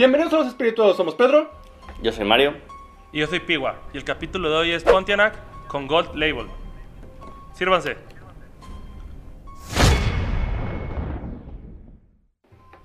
Bienvenidos 0.00 0.32
a 0.32 0.38
los 0.38 0.46
espirituosos, 0.46 0.96
somos 0.96 1.14
Pedro. 1.14 1.50
Yo 2.02 2.10
soy 2.10 2.24
Mario. 2.24 2.54
Y 3.12 3.18
yo 3.18 3.26
soy 3.26 3.38
Piwa. 3.38 3.76
Y 3.92 3.98
el 3.98 4.04
capítulo 4.04 4.48
de 4.48 4.56
hoy 4.56 4.70
es 4.70 4.82
Pontianak 4.82 5.36
con 5.66 5.86
Gold 5.86 6.14
Label. 6.14 6.46
Sírvanse. 7.52 7.98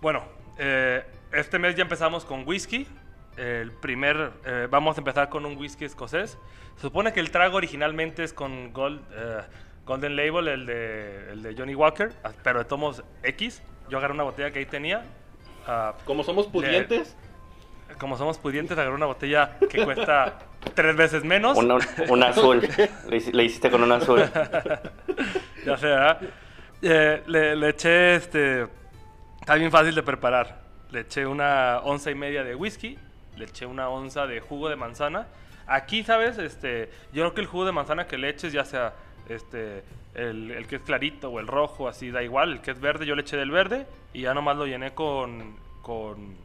Bueno, 0.01 0.25
eh, 0.57 1.05
este 1.32 1.57
mes 1.57 1.78
ya 1.78 1.83
empezamos 1.83 2.25
con 2.25 2.46
whisky. 2.46 2.86
El 3.38 3.71
primer, 3.71 4.34
eh, 4.45 4.68
vamos 4.70 4.97
a 4.97 5.00
empezar 5.00 5.29
con 5.29 5.45
un 5.45 5.55
whisky 5.55 5.86
escocés. 5.86 6.38
Se 6.75 6.82
supone 6.82 7.13
que 7.13 7.21
el 7.21 7.32
trago 7.32 7.55
originalmente 7.55 8.25
es 8.25 8.34
con 8.34 8.73
Gold, 8.73 9.02
eh, 9.13 9.41
Golden 9.86 10.18
Label, 10.18 10.50
el 10.50 10.66
de, 10.66 11.32
el 11.32 11.43
de 11.43 11.55
Johnny 11.55 11.75
Walker, 11.75 12.11
ah, 12.25 12.33
pero 12.43 12.60
de 12.60 12.66
tomos 12.66 13.05
X. 13.24 13.63
Yo 13.88 14.00
agarré 14.00 14.13
una 14.13 14.24
botella 14.24 14.52
que 14.52 14.60
ahí 14.60 14.66
tenía. 14.66 15.05
Ah, 15.68 15.93
Como 16.05 16.24
somos 16.24 16.47
pudientes, 16.47 17.15
como 18.00 18.18
somos 18.18 18.37
pudientes, 18.37 18.78
agarré 18.78 18.96
una 18.96 19.05
botella 19.05 19.57
que 19.69 19.83
cuesta 19.83 20.39
tres 20.74 20.96
veces 20.96 21.24
menos. 21.24 21.57
Una, 21.57 21.78
una 22.10 22.28
azul. 22.28 22.61
Le, 23.10 23.18
hici- 23.18 23.32
le 23.33 23.43
hiciste 23.43 23.69
con 23.71 23.83
una 23.83 23.96
azul. 23.97 24.21
Ya 25.65 25.78
sé, 25.78 25.88
¿verdad? 25.88 26.19
Eh, 26.83 27.24
le, 27.25 27.55
le 27.55 27.69
eché, 27.69 28.15
este... 28.15 28.68
Está 29.39 29.55
bien 29.55 29.71
fácil 29.71 29.96
de 29.96 30.04
preparar. 30.04 30.60
Le 30.91 31.00
eché 31.01 31.25
una 31.25 31.79
onza 31.83 32.11
y 32.11 32.16
media 32.16 32.44
de 32.44 32.53
whisky, 32.53 33.00
le 33.36 33.45
eché 33.45 33.66
una 33.66 33.89
onza 33.89 34.27
de 34.27 34.39
jugo 34.41 34.69
de 34.69 34.75
manzana. 34.75 35.25
Aquí, 35.66 36.03
¿sabes? 36.03 36.38
Este, 36.38 36.91
yo 37.13 37.23
creo 37.23 37.33
que 37.33 37.41
el 37.41 37.47
jugo 37.47 37.66
de 37.66 37.72
manzana 37.72 38.05
que 38.05 38.19
le 38.19 38.30
eches, 38.30 38.53
ya 38.53 38.63
sea 38.63 38.94
este, 39.30 39.84
el, 40.14 40.52
el 40.52 40.67
que 40.67 40.78
es 40.78 40.81
clarito 40.81 41.30
o 41.30 41.39
el 41.39 41.47
rojo, 41.47 41.88
así 41.88 42.11
da 42.11 42.23
igual. 42.23 42.53
El 42.53 42.61
que 42.61 42.72
es 42.72 42.80
verde, 42.80 43.05
yo 43.05 43.16
le 43.16 43.22
eché 43.22 43.38
del 43.38 43.52
verde 43.52 43.86
y 44.13 44.22
ya 44.22 44.33
nomás 44.33 44.58
lo 44.58 44.66
llené 44.66 44.94
con, 44.94 45.55
con 45.81 46.36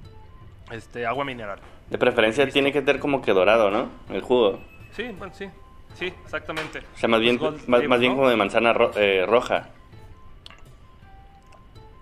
este, 0.71 1.07
agua 1.07 1.25
mineral. 1.25 1.59
De 1.89 1.99
preferencia 1.99 2.49
tiene 2.49 2.73
que 2.73 2.83
ser 2.83 2.99
como 3.01 3.21
que 3.23 3.33
dorado, 3.33 3.71
¿no? 3.71 3.89
El 4.11 4.23
jugo. 4.23 4.61
Sí, 4.93 5.05
bueno, 5.19 5.33
sí. 5.35 5.49
Sí, 5.95 6.07
exactamente. 6.25 6.79
O 6.95 6.99
sea, 6.99 7.09
más 7.09 7.21
bien, 7.21 7.37
Pues 7.39 7.53
Gold 7.53 7.69
más, 7.69 7.83
más 7.89 8.01
bien 8.01 8.13
¿no? 8.13 8.19
como 8.19 8.31
de 8.31 8.37
manzana 8.37 8.73
ro- 8.73 8.93
eh, 8.97 9.25
roja. 9.27 9.69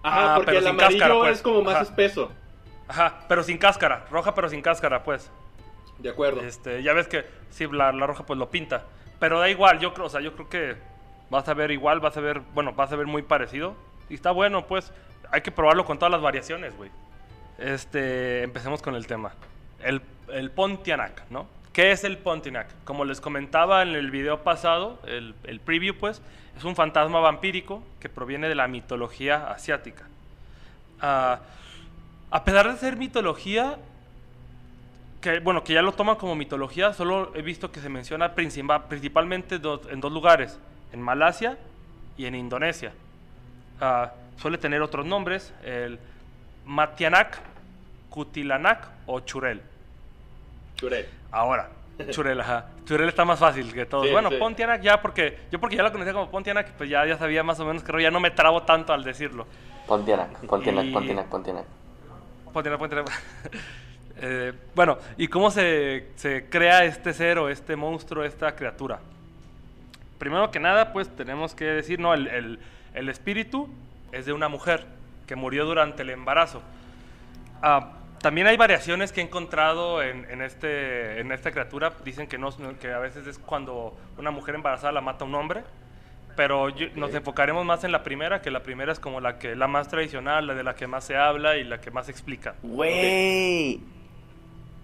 Ajá, 0.02 0.32
Ah, 0.32 0.36
porque 0.36 0.46
pero 0.52 0.58
el 0.58 0.64
sin 0.64 0.74
amarillo 0.74 0.98
cáscara, 1.00 1.20
pues. 1.20 1.36
es 1.36 1.42
como 1.42 1.62
más 1.62 1.74
Ajá. 1.74 1.82
espeso. 1.84 2.32
Ajá, 2.86 3.20
pero 3.28 3.42
sin 3.42 3.58
cáscara. 3.58 4.06
Roja, 4.10 4.34
pero 4.34 4.48
sin 4.48 4.62
cáscara, 4.62 5.02
pues. 5.02 5.30
De 5.98 6.08
acuerdo. 6.10 6.42
Este, 6.42 6.82
ya 6.82 6.92
ves 6.92 7.08
que 7.08 7.24
sí, 7.50 7.66
la, 7.70 7.92
la 7.92 8.06
roja 8.06 8.24
pues 8.24 8.38
lo 8.38 8.50
pinta. 8.50 8.84
Pero 9.18 9.38
da 9.40 9.48
igual, 9.48 9.78
yo 9.80 9.94
creo, 9.94 10.06
o 10.06 10.10
sea, 10.10 10.20
yo 10.20 10.34
creo 10.34 10.48
que 10.48 10.76
vas 11.30 11.48
a 11.48 11.54
ver 11.54 11.70
igual, 11.70 12.00
vas 12.00 12.16
a 12.16 12.20
ver, 12.20 12.40
bueno, 12.54 12.72
vas 12.72 12.92
a 12.92 12.96
ver 12.96 13.06
muy 13.06 13.22
parecido. 13.22 13.74
Y 14.08 14.14
está 14.14 14.30
bueno, 14.30 14.66
pues. 14.66 14.92
Hay 15.30 15.42
que 15.42 15.50
probarlo 15.50 15.84
con 15.84 15.98
todas 15.98 16.10
las 16.10 16.22
variaciones, 16.22 16.74
güey. 16.76 16.90
Este, 17.58 18.42
empecemos 18.42 18.80
con 18.80 18.94
el 18.94 19.06
tema. 19.06 19.32
El, 19.82 20.00
el 20.32 20.50
Pontianak, 20.50 21.28
¿no? 21.28 21.46
¿Qué 21.72 21.92
es 21.92 22.02
el 22.04 22.16
Pontianak? 22.16 22.68
Como 22.84 23.04
les 23.04 23.20
comentaba 23.20 23.82
en 23.82 23.90
el 23.90 24.10
video 24.10 24.42
pasado, 24.42 24.98
el, 25.06 25.34
el 25.44 25.60
preview, 25.60 25.94
pues, 25.94 26.22
es 26.56 26.64
un 26.64 26.74
fantasma 26.74 27.20
vampírico 27.20 27.82
que 28.00 28.08
proviene 28.08 28.48
de 28.48 28.54
la 28.54 28.68
mitología 28.68 29.50
asiática. 29.50 30.04
Ah, 31.00 31.40
a 32.30 32.44
pesar 32.44 32.72
de 32.72 32.78
ser 32.78 32.96
mitología, 32.96 33.78
que 35.20 35.40
bueno, 35.40 35.64
que 35.64 35.72
ya 35.74 35.82
lo 35.82 35.92
toman 35.92 36.16
como 36.16 36.34
mitología, 36.36 36.92
solo 36.92 37.32
he 37.34 37.42
visto 37.42 37.72
que 37.72 37.80
se 37.80 37.88
menciona 37.88 38.34
principal- 38.34 38.84
principalmente 38.88 39.56
en 39.90 40.00
dos 40.00 40.12
lugares, 40.12 40.58
en 40.92 41.00
Malasia 41.02 41.58
y 42.16 42.26
en 42.26 42.34
Indonesia. 42.34 42.92
Ah, 43.80 44.12
suele 44.36 44.58
tener 44.58 44.80
otros 44.82 45.04
nombres, 45.06 45.52
el 45.64 45.98
Matianak, 46.64 47.38
Kutilanak 48.10 48.86
o 49.06 49.20
Churel. 49.20 49.60
Churel. 50.76 51.06
Ahora, 51.32 51.70
Churel, 52.10 52.40
ajá. 52.40 52.66
Churel 52.84 53.08
está 53.08 53.24
más 53.24 53.38
fácil 53.40 53.72
que 53.72 53.86
todos. 53.86 54.06
Sí, 54.06 54.12
bueno, 54.12 54.30
sí. 54.30 54.36
Pontianak 54.36 54.80
ya, 54.82 55.02
porque 55.02 55.38
yo 55.50 55.58
porque 55.60 55.76
ya 55.76 55.82
lo 55.82 55.90
conocía 55.92 56.12
como 56.12 56.30
Pontianak, 56.30 56.72
pues 56.72 56.88
ya, 56.88 57.04
ya 57.06 57.18
sabía 57.18 57.42
más 57.42 57.58
o 57.60 57.64
menos 57.66 57.82
que 57.82 58.02
ya 58.02 58.10
no 58.10 58.20
me 58.20 58.30
trabo 58.30 58.62
tanto 58.62 58.92
al 58.92 59.02
decirlo. 59.04 59.46
Pontianak, 59.86 60.38
Pontianak, 60.46 60.84
Y- 60.84 60.92
Pontianak, 60.92 61.26
Pontianak. 61.26 61.64
Pontianak, 62.52 62.78
Pontianak. 62.78 63.10
Eh, 64.20 64.52
bueno, 64.74 64.98
¿y 65.16 65.28
cómo 65.28 65.50
se, 65.50 66.08
se 66.16 66.46
crea 66.48 66.84
este 66.84 67.12
ser 67.12 67.38
o 67.38 67.48
este 67.48 67.76
monstruo, 67.76 68.24
esta 68.24 68.54
criatura? 68.56 69.00
Primero 70.18 70.50
que 70.50 70.58
nada, 70.60 70.92
pues 70.92 71.08
tenemos 71.14 71.54
que 71.54 71.64
decir, 71.64 72.00
no, 72.00 72.14
el, 72.14 72.26
el- 72.28 72.58
el 72.94 73.08
espíritu 73.08 73.68
es 74.10 74.26
de 74.26 74.32
una 74.32 74.48
mujer 74.48 74.86
que 75.26 75.36
murió 75.36 75.64
durante 75.66 76.02
el 76.02 76.10
embarazo. 76.10 76.62
Ah, 77.62 77.92
también 78.20 78.46
hay 78.48 78.56
variaciones 78.56 79.12
que 79.12 79.20
he 79.20 79.24
encontrado 79.24 80.02
en, 80.02 80.28
en 80.30 80.42
este, 80.42 81.20
en 81.20 81.30
esta 81.30 81.52
criatura. 81.52 81.92
Dicen 82.04 82.26
que, 82.26 82.38
no, 82.38 82.50
que 82.80 82.90
a 82.92 82.98
veces 82.98 83.26
es 83.28 83.38
cuando 83.38 83.96
una 84.16 84.30
mujer 84.32 84.56
embarazada 84.56 84.90
la 84.92 85.00
mata 85.00 85.24
un 85.24 85.34
hombre. 85.36 85.62
Pero 86.34 86.68
yo- 86.70 86.86
nos 86.96 87.12
enfocaremos 87.14 87.64
más 87.64 87.84
en 87.84 87.92
la 87.92 88.02
primera, 88.02 88.40
que 88.42 88.50
la 88.50 88.62
primera 88.62 88.90
es 88.92 88.98
como 89.00 89.20
la 89.20 89.38
que 89.38 89.54
la 89.54 89.68
más 89.68 89.86
tradicional, 89.88 90.46
la 90.46 90.54
de 90.54 90.62
la 90.64 90.74
que 90.74 90.86
más 90.88 91.04
se 91.04 91.16
habla 91.16 91.56
y 91.56 91.64
la 91.64 91.80
que 91.80 91.90
más 91.92 92.06
se 92.06 92.12
explica. 92.12 92.54
Güey. 92.62 93.80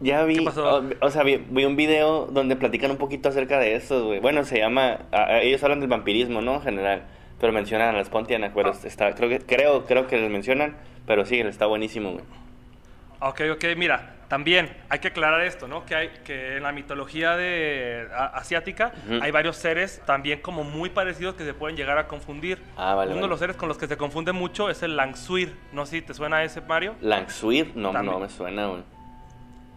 Ya 0.04 0.22
vi, 0.24 0.36
¿Qué 0.36 0.42
pasó? 0.44 0.80
o, 0.80 0.84
o 1.00 1.10
sea, 1.10 1.22
vi, 1.22 1.36
vi 1.48 1.64
un 1.64 1.76
video 1.76 2.26
donde 2.26 2.56
platican 2.56 2.90
un 2.90 2.98
poquito 2.98 3.30
acerca 3.30 3.58
de 3.58 3.74
eso, 3.74 4.04
güey. 4.04 4.20
Bueno, 4.20 4.44
se 4.44 4.58
llama, 4.58 4.98
a- 5.10 5.40
ellos 5.40 5.62
hablan 5.64 5.80
del 5.80 5.88
vampirismo, 5.88 6.42
¿no? 6.42 6.56
En 6.56 6.62
general, 6.62 7.02
pero 7.40 7.52
mencionan 7.54 7.94
a 7.94 7.98
las 7.98 8.10
Pontianak, 8.10 8.52
pero 8.54 8.70
Ah. 8.70 8.76
está, 8.84 9.14
creo 9.14 9.30
que, 9.30 9.38
creo, 9.40 9.86
creo 9.86 10.06
que 10.06 10.18
les 10.18 10.30
mencionan, 10.30 10.76
pero 11.06 11.24
sí, 11.24 11.40
está 11.40 11.64
buenísimo, 11.66 12.12
güey. 12.12 12.24
Ok, 13.20 13.40
ok, 13.54 13.64
mira, 13.78 14.16
también 14.28 14.76
hay 14.90 14.98
que 14.98 15.08
aclarar 15.08 15.40
esto, 15.42 15.68
¿no? 15.68 15.86
Que, 15.86 15.94
hay, 15.94 16.08
que 16.22 16.58
en 16.58 16.64
la 16.64 16.72
mitología 16.72 17.36
de, 17.36 18.06
a- 18.14 18.26
asiática 18.26 18.92
hay 19.22 19.30
varios 19.30 19.56
seres 19.56 20.02
también 20.04 20.40
como 20.42 20.64
muy 20.64 20.90
parecidos 20.90 21.34
que 21.34 21.44
se 21.44 21.54
pueden 21.54 21.78
llegar 21.78 21.96
a 21.96 22.06
confundir. 22.08 22.58
Ah, 22.76 22.94
vale, 22.94 23.12
Uno 23.12 23.22
de 23.22 23.28
los 23.28 23.38
seres 23.40 23.56
con 23.56 23.68
los 23.70 23.78
que 23.78 23.86
se 23.86 23.96
confunde 23.96 24.32
mucho 24.32 24.68
es 24.68 24.82
el 24.82 24.96
Langsuir. 24.96 25.56
No 25.72 25.86
sé 25.86 25.96
si 25.96 26.02
te 26.02 26.12
suena 26.12 26.44
ese, 26.44 26.60
Mario. 26.60 26.94
Langsuir, 27.00 27.72
no, 27.74 27.90
También. 27.92 28.12
no 28.12 28.20
me 28.20 28.28
suena, 28.28 28.66
güey. 28.66 28.82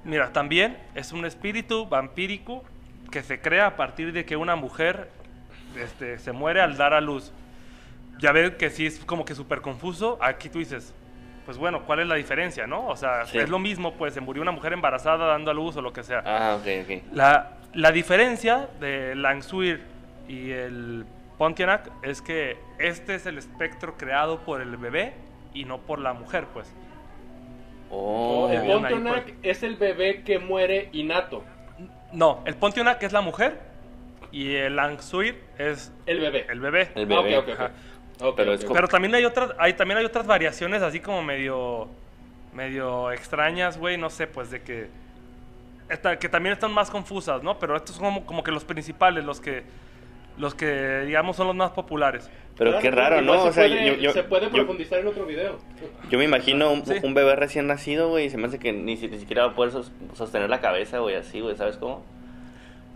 Mira, 0.03 0.31
también 0.31 0.77
es 0.95 1.11
un 1.11 1.25
espíritu 1.25 1.87
vampírico 1.87 2.63
que 3.11 3.23
se 3.23 3.39
crea 3.41 3.67
a 3.67 3.75
partir 3.75 4.13
de 4.13 4.25
que 4.25 4.35
una 4.35 4.55
mujer 4.55 5.09
este, 5.77 6.17
se 6.19 6.31
muere 6.31 6.61
al 6.61 6.77
dar 6.77 6.93
a 6.93 7.01
luz. 7.01 7.31
Ya 8.19 8.31
ven 8.31 8.55
que 8.57 8.69
sí 8.69 8.85
es 8.85 8.99
como 9.05 9.25
que 9.25 9.35
súper 9.35 9.61
confuso. 9.61 10.17
Aquí 10.21 10.49
tú 10.49 10.59
dices, 10.59 10.93
pues 11.45 11.57
bueno, 11.57 11.83
¿cuál 11.85 11.99
es 11.99 12.07
la 12.07 12.15
diferencia, 12.15 12.65
no? 12.67 12.87
O 12.87 12.95
sea, 12.95 13.25
Sí. 13.25 13.37
es 13.37 13.49
lo 13.49 13.59
mismo, 13.59 13.93
pues 13.93 14.13
se 14.13 14.21
murió 14.21 14.41
una 14.41 14.51
mujer 14.51 14.73
embarazada 14.73 15.25
dando 15.27 15.51
a 15.51 15.53
luz 15.53 15.75
o 15.77 15.81
lo 15.81 15.93
que 15.93 16.03
sea. 16.03 16.23
Ah, 16.25 16.57
ok, 16.59 16.67
ok. 16.83 17.03
La, 17.13 17.57
la 17.73 17.91
diferencia 17.91 18.69
de 18.79 19.13
Langsuir 19.15 19.81
y 20.27 20.51
el 20.51 21.05
Pontianak 21.37 21.91
es 22.01 22.21
que 22.21 22.57
este 22.79 23.15
es 23.15 23.25
el 23.27 23.37
espectro 23.37 23.95
creado 23.97 24.39
por 24.39 24.61
el 24.61 24.75
bebé 24.77 25.13
y 25.53 25.65
no 25.65 25.77
por 25.79 25.99
la 25.99 26.13
mujer, 26.13 26.45
pues. 26.53 26.73
Oh, 27.89 28.49
el 28.51 28.65
Pontianak 28.67 29.33
es 29.43 29.63
el 29.63 29.75
bebé 29.77 30.23
que 30.23 30.39
muere 30.39 30.89
innato. 30.93 31.43
No, 32.11 32.41
el 32.45 32.55
Pontianak 32.55 33.01
es 33.03 33.13
la 33.13 33.21
mujer 33.21 33.59
y 34.31 34.55
el 34.55 34.75
Langsuir 34.75 35.41
es 35.57 35.91
El 36.05 36.19
bebé. 36.19 36.45
el 36.49 36.59
bebé. 36.59 36.89
el 36.95 37.05
bebé. 37.05 37.23
Pero 37.39 38.29
ok, 38.29 38.39
es 38.39 38.59
ok. 38.59 38.61
como- 38.63 38.73
Pero 38.75 38.87
también 38.87 39.15
hay 39.15 39.25
otras, 39.25 39.51
hay, 39.57 39.73
también 39.73 39.99
hay 39.99 40.05
otras 40.05 40.25
variaciones 40.27 40.81
así 40.81 40.99
como 40.99 41.21
medio, 41.21 41.87
medio 42.53 43.11
extrañas, 43.11 43.77
güey, 43.77 43.97
no 43.97 44.09
sé, 44.09 44.27
pues 44.27 44.49
de 44.51 44.61
que, 44.61 44.87
que 46.19 46.29
también 46.29 46.53
están 46.53 46.73
más 46.73 46.89
confusas, 46.89 47.43
¿no? 47.43 47.57
Pero 47.59 47.75
estos 47.75 47.95
son 47.95 48.05
como, 48.05 48.25
como 48.25 48.43
que 48.43 48.51
los 48.51 48.65
principales, 48.65 49.23
los 49.23 49.39
que, 49.39 49.63
los 50.37 50.55
que 50.55 51.01
digamos 51.05 51.35
son 51.35 51.47
los 51.47 51.55
más 51.55 51.71
populares. 51.71 52.29
Pero 52.57 52.71
Claro, 52.71 52.81
qué 52.81 52.91
raro, 52.91 53.21
¿no? 53.21 53.33
se 53.43 53.49
O 53.49 53.51
sea, 53.53 53.67
puede- 53.67 53.85
yo, 53.87 53.93
yo, 53.95 54.11
se 54.13 54.23
puede 54.23 54.45
yo- 54.45 54.51
profundizar 54.51 54.99
en 54.99 55.07
otro 55.07 55.25
video. 55.25 55.57
yo 56.09 56.17
me 56.17 56.25
imagino 56.25 56.71
un, 56.71 56.85
Sí. 56.85 56.95
un 57.03 57.13
bebé 57.13 57.35
recién 57.35 57.67
nacido, 57.67 58.09
güey, 58.09 58.25
y 58.25 58.29
se 58.31 58.37
me 58.37 58.47
hace 58.47 58.57
que 58.57 58.73
ni, 58.73 58.97
si- 58.97 59.07
ni 59.07 59.19
siquiera 59.19 59.45
va 59.45 59.51
a 59.51 59.55
poder 59.55 59.71
sos- 59.71 59.91
sostener 60.15 60.49
la 60.49 60.59
cabeza, 60.59 60.97
güey, 60.99 61.15
así, 61.15 61.39
güey, 61.39 61.55
¿sabes 61.55 61.77
cómo? 61.77 62.03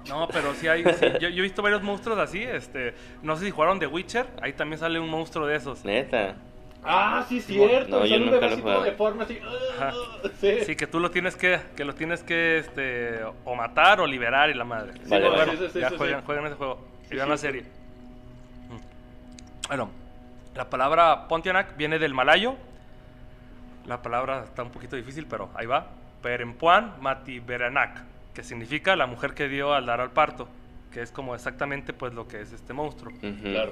No, 0.10 0.28
pero 0.32 0.56
sí 0.56 0.68
hay, 0.68 0.84
sí, 0.84 1.06
yo, 1.20 1.30
yo 1.30 1.40
he 1.40 1.42
visto 1.42 1.62
varios 1.62 1.84
monstruos 1.84 2.18
así, 2.18 2.42
este, 2.42 2.96
no 3.22 3.36
sé 3.36 3.46
si 3.46 3.52
jugaron 3.52 3.78
The 3.80 3.86
Witcher, 3.86 4.26
ahí 4.42 4.54
también 4.54 4.80
sale 4.80 5.00
un 5.00 5.10
monstruo 5.10 5.46
de 5.46 5.56
esos. 5.58 5.86
Neta. 5.86 6.36
Ah, 6.84 7.24
sí, 7.30 7.40
cierto. 7.40 8.00
No, 8.00 8.06
yo 8.08 8.16
un 8.16 8.26
nunca 8.32 8.48
lo 8.48 8.82
de 8.82 8.92
forma 8.94 9.24
así. 9.26 9.38
Ajá. 9.78 9.94
Sí. 10.42 10.58
Sí, 10.66 10.76
que 10.76 10.88
tú 10.88 11.00
lo 11.00 11.12
tienes 11.12 11.36
que, 11.36 11.60
que 11.76 11.86
lo 11.86 11.94
tienes 11.94 12.24
que, 12.24 12.58
este, 12.58 13.20
o 13.46 13.54
matar 13.54 14.02
o 14.02 14.08
liberar 14.08 14.50
y 14.50 14.56
la 14.56 14.64
madre. 14.64 14.94
Vale, 14.94 15.04
Pero 15.08 15.32
vale. 15.32 15.46
bueno, 15.46 15.52
Sí, 15.52 15.58
sí, 15.68 15.74
sí, 15.74 15.80
ya 15.80 15.90
sí, 15.90 15.98
juegan, 15.98 16.20
sí. 16.22 16.26
juegan 16.26 16.46
ese 16.48 16.56
juego, 16.56 16.80
Sí, 16.80 16.91
y 17.12 17.16
vean 17.16 17.28
sí, 17.28 17.31
la 17.31 17.38
serie. 17.38 17.66
Bueno, 19.68 19.90
la 20.56 20.69
palabra 20.69 21.28
Pontianak 21.28 21.78
viene 21.78 22.00
del 22.00 22.13
malayo. 22.13 22.56
La 23.86 24.02
palabra 24.02 24.44
está 24.44 24.63
un 24.63 24.72
poquito 24.72 24.96
difícil, 24.96 25.25
pero 25.28 25.50
ahí 25.56 25.66
va. 25.66 25.88
Perempuan 26.22 26.96
Matiberanak, 27.02 28.04
que 28.34 28.44
significa 28.44 28.96
la 28.96 29.08
mujer 29.08 29.34
que 29.34 29.48
dio 29.48 29.74
al 29.74 29.86
dar 29.86 30.02
al 30.02 30.12
parto, 30.12 30.48
que 30.92 31.02
es 31.02 31.12
como 31.12 31.36
exactamente 31.36 31.94
pues 31.94 32.13
lo 32.13 32.28
que 32.28 32.42
es 32.42 32.52
este 32.52 32.74
monstruo. 32.74 33.13
Claro. 33.42 33.72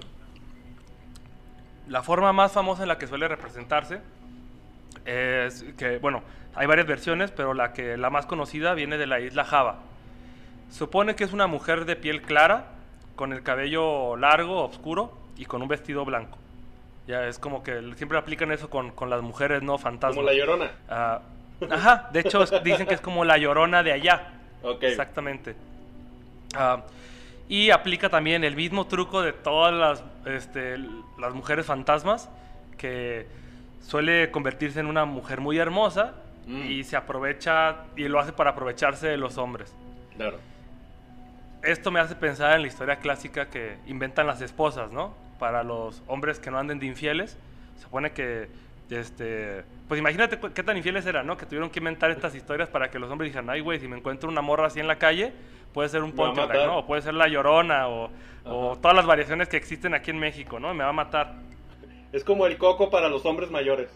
La 1.88 2.04
forma 2.04 2.34
más 2.34 2.52
famosa 2.52 2.84
en 2.84 2.88
la 2.88 2.98
que 2.98 3.08
suele 3.08 3.28
representarse 3.28 4.02
es 5.06 5.64
que, 5.78 5.98
bueno, 5.98 6.24
hay 6.56 6.68
varias 6.68 6.88
versiones, 6.88 7.32
pero 7.32 7.54
la, 7.54 7.74
que, 7.74 7.98
la 7.98 8.10
más 8.10 8.26
conocida 8.26 8.74
viene 8.74 8.98
de 8.98 9.08
la 9.08 9.20
isla 9.20 9.44
Java. 9.44 9.80
Supone 10.70 11.16
que 11.16 11.24
es 11.24 11.34
una 11.34 11.48
mujer 11.48 11.86
de 11.86 11.96
piel 11.96 12.22
clara, 12.22 12.68
con 13.20 13.34
el 13.34 13.44
cabello 13.44 14.16
largo, 14.16 14.64
oscuro 14.64 15.12
y 15.36 15.44
con 15.44 15.62
un 15.62 15.68
vestido 15.68 16.06
blanco. 16.06 16.38
Ya 17.06 17.26
es 17.28 17.38
como 17.38 17.64
que 17.64 17.82
siempre 17.98 18.18
aplican 18.18 18.50
eso 18.54 18.70
con, 18.70 18.92
con 18.92 19.10
las 19.10 19.22
mujeres 19.22 19.62
no 19.62 19.78
fantasmas. 19.78 20.16
Como 20.16 20.26
la 20.26 20.34
llorona. 20.34 20.72
Ah, 20.88 21.20
ajá, 21.70 22.10
de 22.14 22.22
hecho 22.22 22.46
dicen 22.64 22.88
que 22.88 22.94
es 22.94 23.02
como 23.02 23.26
la 23.26 23.38
llorona 23.38 23.84
de 23.84 23.92
allá. 23.92 24.30
Ok. 24.64 24.84
Exactamente. 24.84 25.54
Ah, 26.56 26.84
y 27.50 27.72
aplica 27.72 28.08
también 28.08 28.46
el 28.46 28.56
mismo 28.56 28.88
truco 28.88 29.22
de 29.22 29.34
todas 29.34 29.74
las, 29.74 30.02
este, 30.26 30.78
las 31.18 31.34
mujeres 31.34 31.66
fantasmas, 31.66 32.30
que 32.78 33.28
suele 33.82 34.32
convertirse 34.32 34.80
en 34.80 34.86
una 34.86 35.04
mujer 35.04 35.42
muy 35.42 35.58
hermosa 35.58 36.14
Mm. 36.48 36.72
y 36.72 36.84
se 36.84 36.96
aprovecha, 36.96 37.84
y 37.96 38.08
lo 38.08 38.18
hace 38.20 38.32
para 38.34 38.52
aprovecharse 38.52 39.08
de 39.08 39.18
los 39.18 39.38
hombres. 39.38 39.76
Claro. 40.16 40.38
Esto 41.62 41.92
me 41.92 42.00
hace 42.00 42.16
pensar 42.16 42.56
en 42.56 42.62
la 42.62 42.68
historia 42.68 42.98
clásica 42.98 43.50
que 43.50 43.78
inventan 43.88 44.28
las 44.28 44.42
esposas, 44.42 44.92
¿no? 44.92 45.14
Para 45.40 45.64
los 45.64 46.02
hombres 46.08 46.40
que 46.40 46.52
no 46.52 46.58
anden 46.58 46.80
de 46.80 46.86
infieles. 46.86 47.38
Se 47.76 47.84
supone 47.84 48.12
que, 48.12 48.50
este, 48.90 49.64
pues 49.88 50.00
imagínate 50.00 50.40
qué 50.54 50.64
tan 50.64 50.78
infieles 50.78 51.06
eran, 51.06 51.28
¿no? 51.28 51.38
Que 51.38 51.46
tuvieron 51.46 51.70
que 51.70 51.80
inventar 51.80 52.12
estas 52.12 52.34
historias 52.36 52.70
para 52.70 52.90
que 52.90 53.00
los 53.00 53.12
hombres 53.12 53.30
dijeran, 53.30 53.50
ay, 53.50 53.62
güey, 53.62 53.80
si 53.80 53.88
me 53.88 53.98
encuentro 53.98 54.30
una 54.30 54.42
morra 54.42 54.68
así 54.68 54.80
en 54.80 54.88
la 54.88 54.98
calle, 54.98 55.34
puede 55.74 55.90
ser 55.90 56.04
un 56.04 56.14
ponte, 56.14 56.42
matar". 56.42 56.68
¿no? 56.68 56.80
O 56.80 56.86
puede 56.86 57.02
ser 57.02 57.14
la 57.14 57.28
llorona, 57.28 57.88
o, 57.88 58.10
todas 58.82 58.96
las 58.96 59.06
variaciones 59.06 59.48
que 59.48 59.58
existen 59.58 59.94
aquí 59.94 60.12
en 60.12 60.18
México, 60.18 60.60
¿no? 60.60 60.74
Me 60.74 60.84
va 60.84 60.90
a 60.90 60.94
matar. 60.94 61.36
Es 62.12 62.24
como 62.24 62.48
el 62.48 62.58
coco 62.58 62.90
para 62.90 63.10
los 63.10 63.26
hombres 63.26 63.52
mayores. 63.52 63.90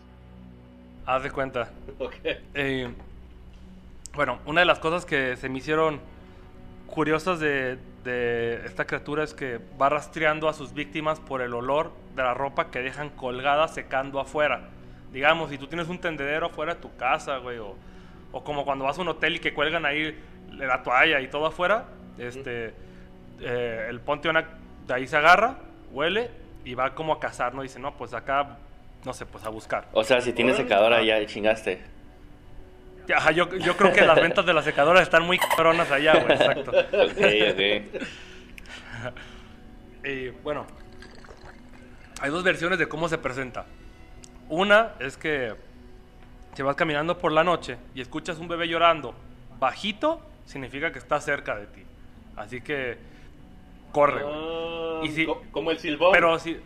Haz 1.06 1.24
de 1.24 1.31
cuenta. 1.31 1.71
Ok. 2.00 2.16
Eh, 2.54 2.89
bueno, 4.16 4.39
una 4.45 4.62
de 4.62 4.66
las 4.66 4.80
cosas 4.80 5.06
que 5.06 5.36
se 5.38 5.50
me 5.50 5.57
hicieron 5.57 6.00
curiosas 6.94 7.40
de, 7.40 7.80
de 8.04 8.62
esta 8.66 8.86
criatura 8.86 9.24
es 9.24 9.34
que 9.34 9.60
va 9.81 9.90
rastreando 9.90 10.48
a 10.48 10.54
sus 10.54 10.74
víctimas 10.74 11.19
por 11.19 11.42
el 11.42 11.56
olor 11.56 11.92
de 12.16 12.22
la 12.22 12.36
ropa 12.36 12.69
que 12.69 12.80
dejan 12.80 13.10
colgada 13.10 13.68
secando 13.68 14.19
afuera. 14.19 14.69
Digamos, 15.12 15.50
si 15.50 15.57
tú 15.57 15.66
tienes 15.66 15.88
un 15.88 15.98
tendedero 15.98 16.45
afuera 16.45 16.75
de 16.75 16.81
tu 16.81 16.95
casa, 16.95 17.38
güey, 17.38 17.57
o, 17.57 17.75
o 18.31 18.44
como 18.44 18.63
cuando 18.63 18.86
vas 18.86 19.00
a 19.00 19.01
un 19.01 19.07
hotel 19.07 19.38
y 19.38 19.40
que 19.40 19.56
cuelgan 19.56 19.88
ahí 19.88 20.16
la 20.51 20.84
toalla 20.84 21.19
y 21.19 21.28
todo 21.30 21.48
afuera, 21.48 21.86
este, 22.19 22.75
eh, 23.42 23.88
el 23.90 24.00
Pontiac 24.00 24.45
de 24.86 24.94
ahí 24.94 25.07
se 25.07 25.18
agarra, 25.18 25.57
huele 25.92 26.30
y 26.63 26.75
va 26.75 26.94
como 26.94 27.13
a 27.13 27.19
cazar, 27.19 27.56
¿no? 27.56 27.63
Dice, 27.63 27.80
no, 27.80 27.98
pues 27.98 28.13
acá, 28.13 28.60
no 29.04 29.13
sé, 29.13 29.25
pues 29.25 29.44
a 29.45 29.50
buscar. 29.50 29.88
O 29.94 30.04
sea, 30.04 30.22
si 30.22 30.31
tienes 30.31 30.57
secadora 30.57 31.01
ya 31.01 31.25
chingaste. 31.25 31.93
Ajá, 33.16 33.32
yo, 33.32 33.50
yo 33.58 33.76
creo 33.76 33.92
que 33.92 34.02
las 34.06 34.16
ventas 34.22 34.46
de 34.46 34.54
las 34.54 34.64
secadoras 34.64 35.02
están 35.04 35.24
muy 35.24 35.38
cabronas 35.38 35.92
allá, 35.92 36.14
güey, 36.22 36.34
exacto. 36.34 36.72
Ok, 36.72 37.18
ok. 37.52 38.04
Y 40.06 40.30
bueno, 40.44 40.66
hay 42.22 42.30
dos 42.30 42.44
versiones 42.44 42.78
de 42.80 42.88
cómo 42.88 43.08
se 43.08 43.18
presenta. 43.18 43.66
Una 44.50 44.94
es 45.00 45.16
que 45.18 45.54
si 46.56 46.62
vas 46.62 46.76
caminando 46.76 47.18
por 47.18 47.32
la 47.32 47.44
noche 47.44 47.78
y 47.96 48.02
escuchas 48.02 48.38
un 48.40 48.48
bebé 48.50 48.68
llorando 48.68 49.16
bajito, 49.60 50.22
significa 50.46 50.92
que 50.92 51.00
está 51.00 51.20
cerca 51.22 51.56
de 51.56 51.68
ti. 51.68 51.84
Así 52.36 52.60
que 52.62 52.98
corre. 53.94 54.24
Ah, 54.26 55.00
Y 55.04 55.10
si- 55.10 55.26
co- 55.26 55.42
como 55.52 55.72
el 55.72 55.80
silbón. 55.80 56.12
Pero 56.12 56.38
si... 56.38 56.58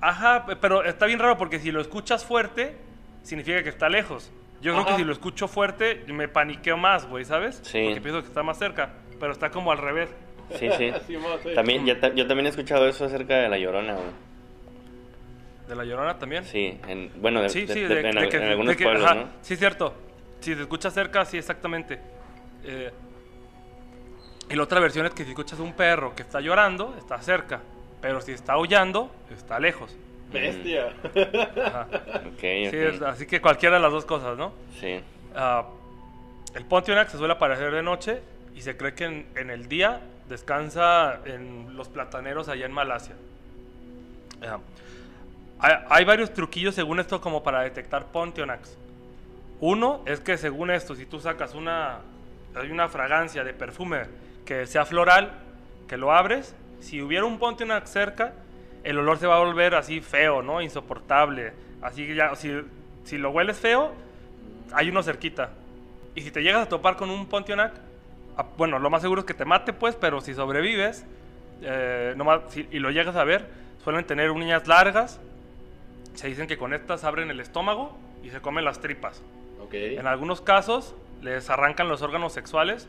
Ajá, 0.00 0.44
pe- 0.46 0.56
pero 0.56 0.82
está 0.84 1.06
bien 1.06 1.18
raro 1.20 1.38
porque 1.38 1.60
si 1.60 1.70
lo 1.70 1.80
escuchas 1.80 2.24
fuerte, 2.24 2.76
significa 3.22 3.62
que 3.62 3.68
está 3.68 3.88
lejos. 3.88 4.30
Yo 4.60 4.72
creo 4.72 4.86
que 4.86 4.96
si 4.96 5.04
lo 5.04 5.12
escucho 5.12 5.48
fuerte, 5.48 6.04
me 6.08 6.28
paniqueo 6.28 6.76
más, 6.76 7.06
güey, 7.06 7.24
¿sabes? 7.24 7.60
Sí. 7.62 7.82
Porque 7.86 8.00
pienso 8.00 8.20
que 8.22 8.28
está 8.28 8.42
más 8.42 8.58
cerca, 8.58 8.90
pero 9.20 9.32
está 9.32 9.50
como 9.50 9.70
al 9.70 9.78
revés. 9.78 10.08
Sí, 10.58 10.68
sí. 10.78 10.92
Sí, 11.06 11.16
mo, 11.16 11.28
sí. 11.42 11.50
También, 11.54 11.84
ya 11.84 11.94
yo 12.14 12.26
también 12.26 12.46
he 12.46 12.48
escuchado 12.50 12.88
eso 12.88 13.04
acerca 13.04 13.36
de 13.36 13.48
la 13.48 13.58
llorona, 13.58 13.94
güey. 13.94 14.06
¿De 15.68 15.74
la 15.74 15.84
llorona 15.84 16.18
también? 16.18 16.44
Sí, 16.44 16.78
en, 16.86 17.10
bueno, 17.20 17.42
de- 17.42 17.48
Sí, 17.50 17.66
sí, 17.66 17.80
de- 17.80 18.02
que- 18.02 18.08
en 18.08 18.14
de 18.30 18.50
algunos 18.50 18.76
que- 18.76 18.84
pueblos, 18.84 19.04
ajá, 19.04 19.14
¿no? 19.14 19.28
Sí, 19.42 19.56
cierto. 19.56 19.94
Si 20.40 20.54
se 20.54 20.60
escucha 20.62 20.90
cerca, 20.90 21.24
sí, 21.24 21.38
exactamente. 21.38 21.98
Eh, 22.64 22.92
y 24.48 24.54
la 24.54 24.62
otra 24.62 24.78
versión 24.80 25.06
es 25.06 25.12
que 25.12 25.24
si 25.24 25.30
escuchas 25.30 25.58
un 25.58 25.72
perro 25.72 26.14
que 26.14 26.22
está 26.22 26.40
llorando, 26.40 26.94
está 26.98 27.20
cerca. 27.20 27.60
Pero 28.00 28.20
si 28.20 28.30
está 28.32 28.52
aullando, 28.52 29.10
está 29.30 29.58
lejos. 29.58 29.96
Bestia. 30.32 30.92
Ajá. 31.64 31.86
Sí, 32.70 32.76
es- 32.76 33.02
así 33.02 33.26
que 33.26 33.40
cualquiera 33.40 33.76
de 33.76 33.82
las 33.82 33.92
dos 33.92 34.04
cosas, 34.04 34.36
¿no? 34.36 34.52
Sí. 34.80 35.00
Ah, 35.34 35.66
el 36.54 36.64
Pontiac 36.64 37.08
se 37.08 37.18
suele 37.18 37.34
aparecer 37.34 37.70
de 37.72 37.82
noche 37.82 38.20
y 38.54 38.62
se 38.62 38.76
cree 38.76 38.94
que 38.94 39.04
en, 39.04 39.26
en 39.36 39.50
el 39.50 39.68
día 39.68 40.00
descansa 40.28 41.20
en 41.26 41.76
los 41.76 41.88
plataneros 41.88 42.48
allá 42.48 42.66
en 42.66 42.72
Malasia. 42.72 43.14
Ah, 44.42 44.58
hay, 45.58 45.74
hay 45.88 46.04
varios 46.04 46.32
truquillos 46.32 46.74
según 46.74 47.00
esto 47.00 47.20
como 47.20 47.42
para 47.42 47.62
detectar 47.62 48.06
Pontiacs. 48.06 48.76
Uno 49.60 50.02
es 50.06 50.20
que 50.20 50.36
según 50.36 50.70
esto, 50.70 50.94
si 50.94 51.06
tú 51.06 51.18
sacas 51.20 51.54
una, 51.54 52.00
hay 52.54 52.70
una 52.70 52.88
fragancia 52.88 53.42
de 53.44 53.54
perfume 53.54 54.02
que 54.44 54.66
sea 54.66 54.84
floral, 54.84 55.32
que 55.88 55.96
lo 55.96 56.12
abres, 56.12 56.54
si 56.80 57.00
hubiera 57.00 57.24
un 57.24 57.38
Pontiac 57.38 57.86
cerca, 57.86 58.34
el 58.88 58.98
olor 58.98 59.18
se 59.18 59.26
va 59.26 59.36
a 59.36 59.40
volver 59.40 59.74
así 59.74 60.00
feo, 60.00 60.42
¿no? 60.42 60.60
Insoportable. 60.62 61.52
Así 61.82 62.06
que 62.06 62.14
ya, 62.14 62.34
si, 62.36 62.52
si 63.04 63.18
lo 63.18 63.30
hueles 63.30 63.58
feo, 63.58 63.92
hay 64.72 64.88
uno 64.88 65.02
cerquita. 65.02 65.50
Y 66.14 66.22
si 66.22 66.30
te 66.30 66.42
llegas 66.42 66.62
a 66.66 66.68
topar 66.68 66.96
con 66.96 67.10
un 67.10 67.26
Pontiac, 67.26 67.72
ah, 68.36 68.46
bueno, 68.56 68.78
lo 68.78 68.88
más 68.90 69.02
seguro 69.02 69.20
es 69.20 69.26
que 69.26 69.34
te 69.34 69.44
mate, 69.44 69.72
pues, 69.72 69.94
pero 69.96 70.20
si 70.20 70.34
sobrevives 70.34 71.04
eh, 71.62 72.14
nomás- 72.16 72.42
si- 72.48 72.68
y 72.70 72.78
lo 72.80 72.90
llegas 72.90 73.16
a 73.16 73.24
ver, 73.24 73.48
suelen 73.82 74.04
tener 74.06 74.30
uñas 74.30 74.66
largas. 74.68 75.20
Se 76.14 76.28
dicen 76.28 76.46
que 76.46 76.56
con 76.58 76.72
estas 76.74 77.04
abren 77.04 77.30
el 77.30 77.40
estómago 77.40 77.96
y 78.22 78.30
se 78.30 78.40
comen 78.40 78.64
las 78.64 78.80
tripas. 78.80 79.22
ok. 79.62 79.72
En 79.74 80.06
algunos 80.06 80.40
casos 80.40 80.94
les 81.22 81.48
arrancan 81.50 81.88
los 81.88 82.02
órganos 82.02 82.32
sexuales 82.32 82.88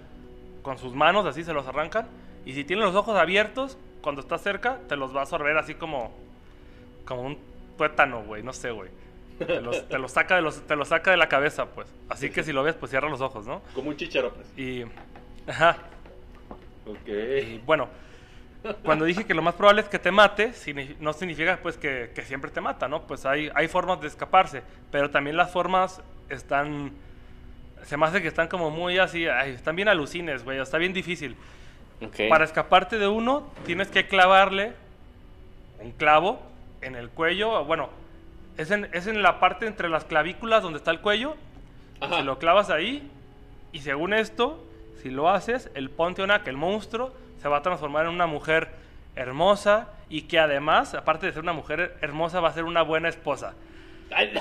con 0.64 0.78
sus 0.78 0.94
manos, 0.94 1.26
así 1.26 1.44
se 1.44 1.54
los 1.54 1.66
arrancan. 1.68 2.08
Y 2.46 2.54
si 2.54 2.64
tienen 2.66 2.86
los 2.86 2.96
ojos 2.96 3.18
abiertos, 3.18 3.78
cuando 4.02 4.22
estás 4.22 4.42
cerca, 4.42 4.80
te 4.88 4.96
los 4.96 5.14
va 5.16 5.20
a 5.20 5.24
absorber 5.24 5.58
así 5.58 5.76
como, 5.76 6.14
como 7.06 7.22
un 7.24 7.38
tuétano, 7.78 8.24
güey, 8.24 8.44
no 8.44 8.54
sé, 8.54 8.72
güey. 8.72 8.90
Te 9.40 9.62
los, 9.62 9.88
te 9.88 10.00
los 10.00 10.12
saca 10.12 10.36
de 10.36 10.42
los, 10.42 10.62
te 10.66 10.76
los 10.76 10.88
saca 10.88 11.12
de 11.12 11.18
la 11.18 11.30
cabeza, 11.30 11.68
pues. 11.68 11.88
Así 12.10 12.30
que 12.32 12.44
si 12.44 12.52
lo 12.52 12.64
ves, 12.64 12.76
pues 12.76 12.90
cierra 12.90 13.08
los 13.10 13.22
ojos, 13.22 13.46
¿no? 13.46 13.62
Como 13.76 13.90
un 13.90 13.96
chichero, 13.98 14.34
pues. 14.34 14.48
Y, 14.58 14.84
ajá, 15.48 15.78
Ok. 16.88 17.08
y 17.08 17.62
bueno, 17.66 17.88
cuando 18.84 19.06
dije 19.06 19.26
que 19.26 19.34
lo 19.34 19.42
más 19.42 19.54
probable 19.56 19.82
es 19.82 19.90
que 19.90 20.00
te 20.00 20.12
mate, 20.12 20.54
no 21.00 21.14
significa 21.14 21.60
pues 21.62 21.78
que, 21.78 22.12
que 22.16 22.24
siempre 22.24 22.50
te 22.50 22.62
mata, 22.62 22.88
¿no? 22.88 23.04
Pues 23.04 23.26
hay, 23.26 23.52
hay 23.54 23.68
formas 23.68 24.02
de 24.02 24.08
escaparse, 24.08 24.64
pero 24.92 25.10
también 25.12 25.38
las 25.38 25.52
formas 25.52 26.02
están, 26.30 26.92
se 27.84 27.96
me 27.96 28.06
hace 28.06 28.22
que 28.22 28.28
están 28.28 28.48
como 28.48 28.72
muy 28.72 28.98
así, 28.98 29.28
ay, 29.28 29.52
están 29.52 29.76
bien 29.76 29.88
alucines, 29.88 30.44
güey, 30.44 30.60
está 30.60 30.78
bien 30.78 30.94
difícil. 30.94 31.36
Para 32.30 32.46
escaparte 32.46 32.98
de 32.98 33.08
uno, 33.08 33.48
tienes 33.66 33.88
que 33.90 34.08
clavarle 34.08 34.74
un 35.80 35.92
clavo 35.92 36.40
en 36.82 36.96
el 36.96 37.10
cuello, 37.10 37.64
bueno, 37.66 37.90
es 38.58 38.70
en, 38.72 38.88
es 38.94 39.08
en 39.08 39.22
la 39.24 39.40
parte 39.40 39.66
entre 39.68 39.90
las 39.90 40.04
clavículas 40.06 40.62
donde 40.64 40.78
está 40.78 40.92
el 40.92 41.00
cuello, 41.02 41.36
Ajá. 42.00 42.18
si 42.18 42.24
lo 42.24 42.38
clavas 42.40 42.70
ahí, 42.70 43.10
y 43.72 43.80
según 43.82 44.14
esto, 44.14 44.64
si 45.02 45.10
lo 45.10 45.30
haces, 45.30 45.70
el 45.76 45.90
Pontiac, 45.90 46.48
el 46.48 46.58
monstruo, 46.58 47.14
se 47.42 47.48
va 47.48 47.58
a 47.58 47.62
transformar 47.62 48.06
en 48.06 48.12
una 48.12 48.28
mujer 48.28 48.70
hermosa 49.16 49.88
y 50.10 50.24
que 50.24 50.40
además, 50.40 50.94
aparte 50.94 51.26
de 51.28 51.34
ser 51.34 51.42
una 51.44 51.54
mujer 51.54 51.98
hermosa, 52.02 52.40
va 52.40 52.50
a 52.50 52.54
ser 52.54 52.64
una 52.64 52.82
buena 52.84 53.10
esposa. 53.10 53.54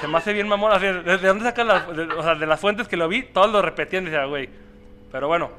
Se 0.00 0.06
me 0.06 0.18
hace 0.18 0.32
bien 0.32 0.46
mamón. 0.48 0.80
¿De, 0.80 1.02
de 1.02 1.18
dónde 1.18 1.44
sacas 1.44 1.66
las.? 1.66 1.96
de- 1.96 2.04
o 2.04 2.22
sea, 2.22 2.34
de 2.36 2.46
las 2.46 2.60
fuentes 2.60 2.86
que 2.86 2.96
lo 2.96 3.08
vi, 3.08 3.22
todos 3.25 3.50
lo 3.50 3.60
repetían 3.62 4.04
decía, 4.04 4.25
güey. 4.26 4.48
Pero 5.10 5.26
bueno. 5.28 5.50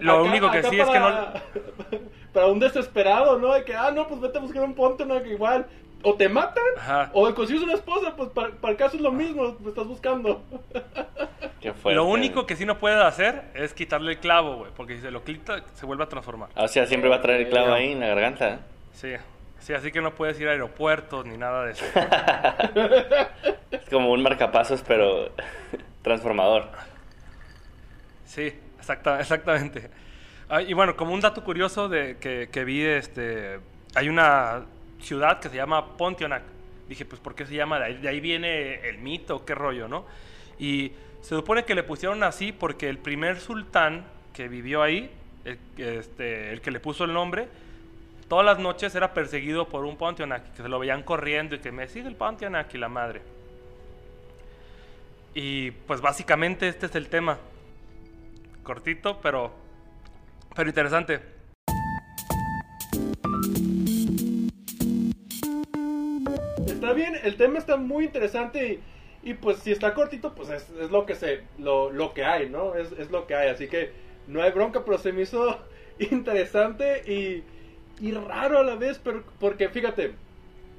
Lo 0.00 0.12
acá- 0.12 0.22
único 0.22 0.50
que 0.50 0.62
sí 0.62 0.78
es 0.80 0.88
que 0.88 0.98
no. 0.98 1.08
para- 2.32 2.46
un 2.46 2.58
desesperado, 2.60 3.38
¿no? 3.38 3.52
De 3.54 3.64
que, 3.64 3.74
ah, 3.74 3.90
no, 3.90 4.06
pues 4.06 4.20
vete 4.20 4.38
a 4.38 4.40
buscar 4.40 4.62
un 4.62 4.74
ponte, 4.74 5.04
¿no? 5.06 5.22
Que 5.22 5.30
igual. 5.30 5.66
O 6.02 6.14
te 6.14 6.28
matan, 6.28 6.62
Ajá. 6.78 7.10
o 7.14 7.34
consigues 7.34 7.62
una 7.62 7.72
esposa, 7.72 8.14
pues 8.16 8.28
para, 8.28 8.50
para 8.50 8.72
el 8.72 8.76
caso 8.76 8.96
es 8.96 9.02
lo 9.02 9.10
mismo, 9.10 9.56
me 9.60 9.70
estás 9.70 9.86
buscando. 9.86 10.42
Qué. 11.60 11.72
Lo 11.86 12.04
único 12.04 12.46
que 12.46 12.54
sí 12.54 12.64
no 12.66 12.78
puede 12.78 13.02
hacer 13.02 13.44
es 13.54 13.72
quitarle 13.74 14.12
el 14.12 14.18
clavo, 14.18 14.56
güey. 14.58 14.70
Porque 14.76 14.96
si 14.96 15.00
se 15.02 15.10
lo 15.10 15.24
quita, 15.24 15.64
se 15.74 15.86
vuelve 15.86 16.04
a 16.04 16.08
transformar. 16.08 16.50
O 16.54 16.68
sea, 16.68 16.86
siempre 16.86 17.08
va 17.10 17.16
a 17.16 17.20
traer 17.22 17.40
el 17.40 17.48
clavo 17.48 17.72
ahí 17.72 17.92
en 17.92 18.00
la 18.00 18.08
garganta. 18.08 18.60
Sí. 18.92 19.14
Sí, 19.58 19.72
así 19.72 19.90
que 19.90 20.00
no 20.02 20.14
puedes 20.14 20.38
ir 20.38 20.46
a 20.48 20.52
aeropuertos 20.52 21.24
ni 21.26 21.36
nada 21.38 21.64
de 21.64 21.72
eso. 21.72 21.84
Es 23.72 23.88
como 23.90 24.12
un 24.12 24.22
marcapasos, 24.22 24.82
pero 24.86 25.30
transformador. 26.02 26.68
Sí, 28.26 28.54
exacta, 28.86 29.20
exactamente. 29.20 29.90
Ah, 30.48 30.62
y 30.62 30.72
bueno, 30.72 30.96
como 30.96 31.12
un 31.12 31.20
dato 31.20 31.42
curioso 31.42 31.88
de 31.88 32.18
que, 32.18 32.64
vi, 32.64 32.82
este, 32.82 33.58
hay 33.94 34.08
una 34.08 34.64
ciudad 35.00 35.40
que 35.40 35.48
se 35.48 35.56
llama 35.56 35.96
Pontiac, 35.96 36.42
Dije, 36.88 37.04
pues, 37.04 37.20
¿por 37.20 37.34
qué 37.34 37.44
se 37.44 37.54
llama? 37.56 37.80
De 37.80 37.84
ahí, 37.86 37.96
de 37.96 38.08
ahí 38.08 38.20
viene 38.20 38.88
el 38.88 38.98
mito, 38.98 39.44
qué 39.44 39.56
rollo, 39.56 39.88
¿no? 39.88 40.04
Y 40.56 40.92
se 41.20 41.34
supone 41.34 41.64
que 41.64 41.74
le 41.74 41.82
pusieron 41.82 42.22
así 42.22 42.52
porque 42.52 42.88
el 42.88 42.98
primer 42.98 43.40
sultán 43.40 44.04
que 44.32 44.46
vivió 44.46 44.84
ahí, 44.84 45.10
el, 45.44 45.58
este, 45.78 46.52
el 46.52 46.60
que 46.60 46.70
le 46.70 46.78
puso 46.78 47.02
el 47.02 47.12
nombre, 47.12 47.48
todas 48.28 48.46
las 48.46 48.60
noches 48.60 48.94
era 48.94 49.12
perseguido 49.12 49.66
por 49.68 49.84
un 49.84 49.96
Pontianak, 49.96 50.54
que 50.54 50.62
se 50.62 50.68
lo 50.68 50.78
veían 50.78 51.02
corriendo 51.02 51.56
y 51.56 51.58
que 51.58 51.72
me 51.72 51.88
sigue 51.88 52.06
el 52.06 52.14
Pontianak 52.14 52.72
y 52.72 52.78
la 52.78 52.88
madre. 52.88 53.20
Y 55.34 55.72
pues 55.72 56.00
básicamente 56.00 56.68
este 56.68 56.86
es 56.86 56.94
el 56.94 57.08
tema. 57.08 57.36
Cortito, 58.66 59.20
pero, 59.22 59.52
pero 60.56 60.68
interesante. 60.68 61.20
Está 66.66 66.92
bien, 66.92 67.14
el 67.22 67.36
tema 67.36 67.60
está 67.60 67.76
muy 67.76 68.06
interesante 68.06 68.80
y, 69.22 69.34
pues 69.34 69.58
si 69.58 69.70
está 69.70 69.94
cortito, 69.94 70.34
pues 70.34 70.50
es, 70.50 70.68
es 70.80 70.90
lo 70.90 71.06
que 71.06 71.14
se, 71.14 71.42
lo, 71.58 71.92
lo, 71.92 72.12
que 72.12 72.24
hay, 72.24 72.50
¿no? 72.50 72.74
Es, 72.74 72.90
es, 72.98 73.12
lo 73.12 73.28
que 73.28 73.36
hay, 73.36 73.50
así 73.50 73.68
que 73.68 73.92
no 74.26 74.42
hay 74.42 74.50
bronca, 74.50 74.84
pero 74.84 74.98
se 74.98 75.12
me 75.12 75.22
hizo 75.22 75.60
interesante 76.00 77.02
y, 77.06 77.44
y 78.04 78.10
raro 78.10 78.58
a 78.58 78.64
la 78.64 78.74
vez, 78.74 78.98
pero 78.98 79.22
porque 79.38 79.68
fíjate, 79.68 80.14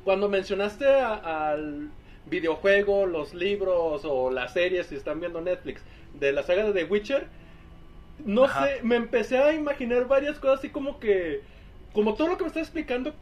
cuando 0.04 0.28
mencionaste 0.28 0.86
a, 0.90 1.52
al 1.52 1.90
videojuego, 2.26 3.06
los 3.06 3.34
libros 3.34 4.02
o 4.04 4.30
las 4.30 4.52
series, 4.52 4.88
si 4.88 4.96
están 4.96 5.22
viendo 5.22 5.40
Netflix, 5.40 5.82
de 6.20 6.34
la 6.34 6.44
saga 6.44 6.66
de 6.66 6.74
The 6.74 6.84
Witcher, 6.92 7.28
no 8.26 8.46
Ajá. 8.46 8.66
sé, 8.66 8.80
me 8.84 8.96
empecé 8.96 9.38
a 9.38 9.54
imaginar 9.54 10.08
varias 10.08 10.40
cosas 10.40 10.60
así 10.60 10.70
como 10.70 11.00
que, 11.00 11.42
como 11.94 12.16
todo 12.16 12.28
lo 12.30 12.38
que 12.38 12.44
me 12.44 12.48
estás 12.48 12.64
explicando, 12.64 13.14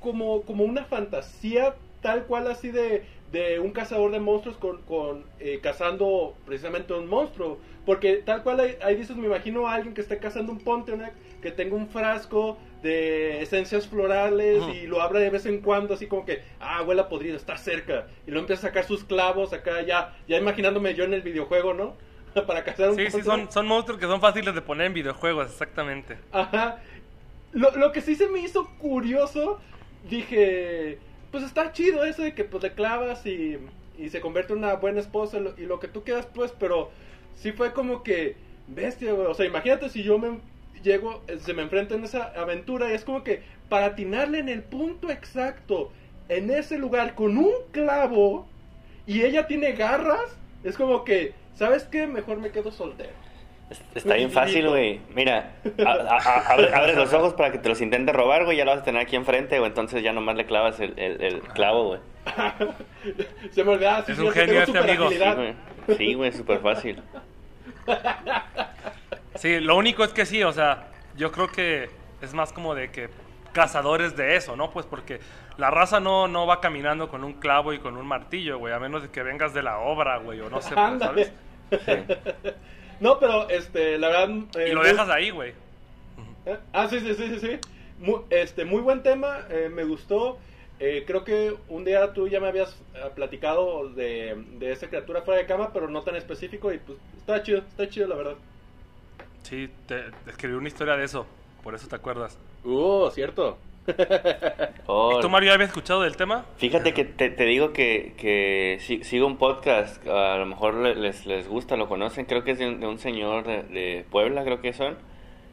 como, 0.00 0.42
como 0.42 0.64
una 0.64 0.84
fantasía 0.84 1.74
tal 2.00 2.24
cual 2.24 2.46
así 2.48 2.70
de, 2.70 3.04
de 3.32 3.58
un 3.58 3.72
cazador 3.72 4.12
de 4.12 4.20
monstruos 4.20 4.56
con, 4.56 4.82
con 4.82 5.24
eh, 5.40 5.60
cazando 5.62 6.34
precisamente 6.44 6.92
un 6.94 7.08
monstruo. 7.08 7.58
Porque 7.84 8.16
tal 8.16 8.42
cual 8.42 8.60
ahí, 8.60 8.76
ahí, 8.82 8.96
dices, 8.96 9.16
me 9.16 9.26
imagino 9.26 9.68
a 9.68 9.74
alguien 9.74 9.94
que 9.94 10.00
esté 10.00 10.18
cazando 10.18 10.52
un 10.52 10.58
Pontiac, 10.58 11.12
que 11.40 11.52
tenga 11.52 11.76
un 11.76 11.88
frasco 11.88 12.58
de 12.82 13.42
esencias 13.42 13.86
florales 13.86 14.62
uh 14.62 14.66
-huh. 14.68 14.82
y 14.82 14.86
lo 14.86 15.00
abra 15.00 15.20
de 15.20 15.30
vez 15.30 15.46
en 15.46 15.60
cuando, 15.60 15.94
así 15.94 16.06
como 16.06 16.24
que, 16.24 16.42
ah, 16.60 16.82
huele 16.82 17.02
a 17.02 17.08
podrido, 17.08 17.36
está 17.36 17.56
cerca. 17.56 18.06
Y 18.26 18.32
lo 18.32 18.40
empieza 18.40 18.66
a 18.66 18.70
sacar 18.70 18.84
sus 18.84 19.04
clavos 19.04 19.52
acá, 19.52 19.82
ya, 19.82 20.16
ya 20.26 20.36
imaginándome 20.36 20.94
yo 20.94 21.04
en 21.04 21.14
el 21.14 21.22
videojuego, 21.22 21.74
¿no? 21.74 21.94
Para 22.46 22.64
cazar 22.64 22.90
un 22.90 22.96
Sí, 22.96 23.10
sí, 23.10 23.22
son, 23.22 23.50
son 23.50 23.66
monstruos 23.66 24.00
que 24.00 24.06
son 24.06 24.20
fáciles 24.20 24.54
de 24.54 24.62
poner 24.62 24.86
en 24.86 24.94
videojuegos, 24.94 25.50
exactamente. 25.50 26.18
Ajá. 26.32 26.78
Lo, 27.52 27.70
lo 27.76 27.92
que 27.92 28.00
sí 28.00 28.14
se 28.14 28.28
me 28.28 28.40
hizo 28.40 28.68
curioso, 28.78 29.58
dije, 30.08 30.98
pues 31.30 31.44
está 31.44 31.72
chido 31.72 32.04
eso 32.04 32.22
de 32.22 32.34
que 32.34 32.44
pues 32.44 32.62
le 32.62 32.72
clavas 32.72 33.24
y, 33.26 33.58
y 33.98 34.10
se 34.10 34.20
convierte 34.20 34.52
en 34.52 34.60
una 34.60 34.74
buena 34.74 35.00
esposa 35.00 35.38
y 35.56 35.64
lo 35.64 35.80
que 35.80 35.88
tú 35.88 36.04
quieras 36.04 36.26
pues, 36.26 36.52
pero 36.58 36.90
sí 37.34 37.52
fue 37.52 37.72
como 37.72 38.02
que 38.02 38.36
bestia, 38.66 39.12
güey. 39.12 39.26
O 39.26 39.34
sea, 39.34 39.46
imagínate 39.46 39.88
si 39.88 40.02
yo 40.02 40.18
me 40.18 40.38
llego, 40.82 41.22
se 41.40 41.54
me 41.54 41.62
enfrenta 41.62 41.94
en 41.94 42.04
esa 42.04 42.32
aventura 42.36 42.90
y 42.90 42.94
es 42.94 43.04
como 43.04 43.24
que 43.24 43.42
para 43.68 43.86
atinarle 43.86 44.38
en 44.38 44.48
el 44.48 44.62
punto 44.62 45.10
exacto, 45.10 45.90
en 46.28 46.50
ese 46.50 46.78
lugar, 46.78 47.14
con 47.14 47.38
un 47.38 47.52
clavo, 47.72 48.46
y 49.06 49.22
ella 49.22 49.46
tiene 49.46 49.72
garras, 49.72 50.36
es 50.64 50.76
como 50.76 51.04
que, 51.04 51.34
¿sabes 51.56 51.84
qué? 51.84 52.06
Mejor 52.06 52.38
me 52.38 52.50
quedo 52.50 52.70
soltero. 52.70 53.10
Está 53.94 54.14
bien 54.14 54.30
fácil, 54.30 54.68
güey. 54.68 55.00
Mira, 55.12 55.56
a, 55.84 55.90
a, 55.90 56.52
abre, 56.52 56.72
abre, 56.72 56.94
los 56.94 57.12
ojos 57.12 57.34
para 57.34 57.50
que 57.50 57.58
te 57.58 57.68
los 57.68 57.80
intente 57.80 58.12
robar, 58.12 58.44
güey. 58.44 58.56
Ya 58.56 58.64
lo 58.64 58.70
vas 58.70 58.82
a 58.82 58.84
tener 58.84 59.02
aquí 59.02 59.16
enfrente, 59.16 59.58
o 59.58 59.66
entonces 59.66 60.04
ya 60.04 60.12
nomás 60.12 60.36
le 60.36 60.46
clavas 60.46 60.78
el, 60.78 60.96
el, 60.96 61.20
el 61.20 61.40
clavo, 61.40 61.88
güey. 61.88 62.00
Se 63.50 63.64
me 63.64 63.72
olvidaba. 63.72 64.04
Sí, 64.04 64.12
es 64.12 64.18
un 64.20 64.30
genio 64.30 64.62
este 64.62 64.78
amigo. 64.78 65.08
Sí, 65.96 66.14
güey, 66.14 66.30
sí, 66.30 66.38
súper 66.38 66.60
fácil. 66.60 67.02
Sí, 69.36 69.60
lo 69.60 69.76
único 69.76 70.02
es 70.02 70.14
que 70.14 70.24
sí, 70.24 70.42
o 70.42 70.52
sea, 70.52 70.88
yo 71.14 71.30
creo 71.30 71.48
que 71.48 71.90
es 72.22 72.32
más 72.32 72.54
como 72.54 72.74
de 72.74 72.90
que 72.90 73.10
cazadores 73.52 74.16
de 74.16 74.36
eso, 74.36 74.56
¿no? 74.56 74.70
Pues 74.70 74.86
porque 74.86 75.20
la 75.58 75.70
raza 75.70 76.00
no, 76.00 76.28
no 76.28 76.46
va 76.46 76.60
caminando 76.60 77.08
con 77.08 77.24
un 77.24 77.34
clavo 77.34 77.72
y 77.72 77.78
con 77.78 77.96
un 77.96 78.06
martillo, 78.06 78.58
güey, 78.58 78.74
a 78.74 78.78
menos 78.78 79.02
de 79.02 79.10
que 79.10 79.22
vengas 79.22 79.54
de 79.54 79.62
la 79.62 79.78
obra, 79.78 80.18
güey, 80.18 80.40
o 80.40 80.50
no 80.50 80.60
sé, 80.60 80.74
pues, 80.74 80.98
¿sabes? 80.98 81.32
Sí. 81.70 81.92
No, 82.98 83.18
pero 83.18 83.48
este, 83.50 83.98
la 83.98 84.08
verdad. 84.08 84.30
Eh, 84.56 84.68
y 84.68 84.72
lo 84.72 84.80
muy... 84.80 84.88
dejas 84.88 85.08
ahí, 85.10 85.30
güey. 85.30 85.52
¿Eh? 86.46 86.56
Ah, 86.72 86.88
sí, 86.88 87.00
sí, 87.00 87.14
sí, 87.14 87.28
sí. 87.28 87.40
sí. 87.40 87.58
Muy, 87.98 88.20
este, 88.30 88.64
muy 88.64 88.80
buen 88.80 89.02
tema, 89.02 89.40
eh, 89.50 89.68
me 89.70 89.84
gustó. 89.84 90.38
Eh, 90.78 91.04
creo 91.06 91.24
que 91.24 91.56
un 91.68 91.84
día 91.84 92.12
tú 92.12 92.28
ya 92.28 92.40
me 92.40 92.48
habías 92.48 92.76
uh, 92.94 93.14
platicado 93.14 93.88
de, 93.88 94.34
de, 94.58 94.72
esa 94.72 94.88
criatura 94.88 95.22
fuera 95.22 95.40
de 95.40 95.46
cama, 95.46 95.72
pero 95.72 95.88
no 95.88 96.02
tan 96.02 96.16
específico. 96.16 96.72
Y 96.72 96.78
pues 96.78 96.98
está 97.16 97.42
chido, 97.42 97.58
está 97.58 97.88
chido, 97.88 98.08
la 98.08 98.16
verdad. 98.16 98.34
Sí, 99.42 99.70
te, 99.86 100.10
te 100.24 100.30
escribí 100.30 100.54
una 100.54 100.68
historia 100.68 100.96
de 100.96 101.04
eso, 101.04 101.26
por 101.62 101.74
eso 101.74 101.88
te 101.88 101.96
acuerdas. 101.96 102.38
Uh, 102.64 103.08
cierto. 103.10 103.58
Oh, 104.86 105.16
¿Y 105.18 105.20
tú, 105.20 105.28
Mario, 105.28 105.52
habías 105.52 105.68
escuchado 105.68 106.02
del 106.02 106.16
tema? 106.16 106.44
Fíjate 106.56 106.94
que 106.94 107.04
te, 107.04 107.30
te 107.30 107.44
digo 107.44 107.72
que, 107.72 108.14
que 108.16 108.78
si, 108.80 109.04
sigo 109.04 109.26
un 109.26 109.36
podcast, 109.36 110.06
a 110.06 110.36
lo 110.38 110.46
mejor 110.46 110.74
les, 110.74 111.26
les 111.26 111.48
gusta, 111.48 111.76
lo 111.76 111.88
conocen, 111.88 112.26
creo 112.26 112.44
que 112.44 112.52
es 112.52 112.58
de 112.58 112.68
un, 112.68 112.80
de 112.80 112.86
un 112.86 112.98
señor 112.98 113.44
de, 113.44 113.62
de, 113.62 114.04
Puebla, 114.10 114.44
creo 114.44 114.60
que 114.60 114.72
son, 114.72 114.96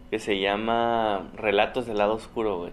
que 0.09 0.19
se 0.19 0.39
llama 0.39 1.31
Relatos 1.35 1.85
del 1.85 1.97
Lado 1.97 2.13
Oscuro, 2.13 2.57
güey. 2.57 2.71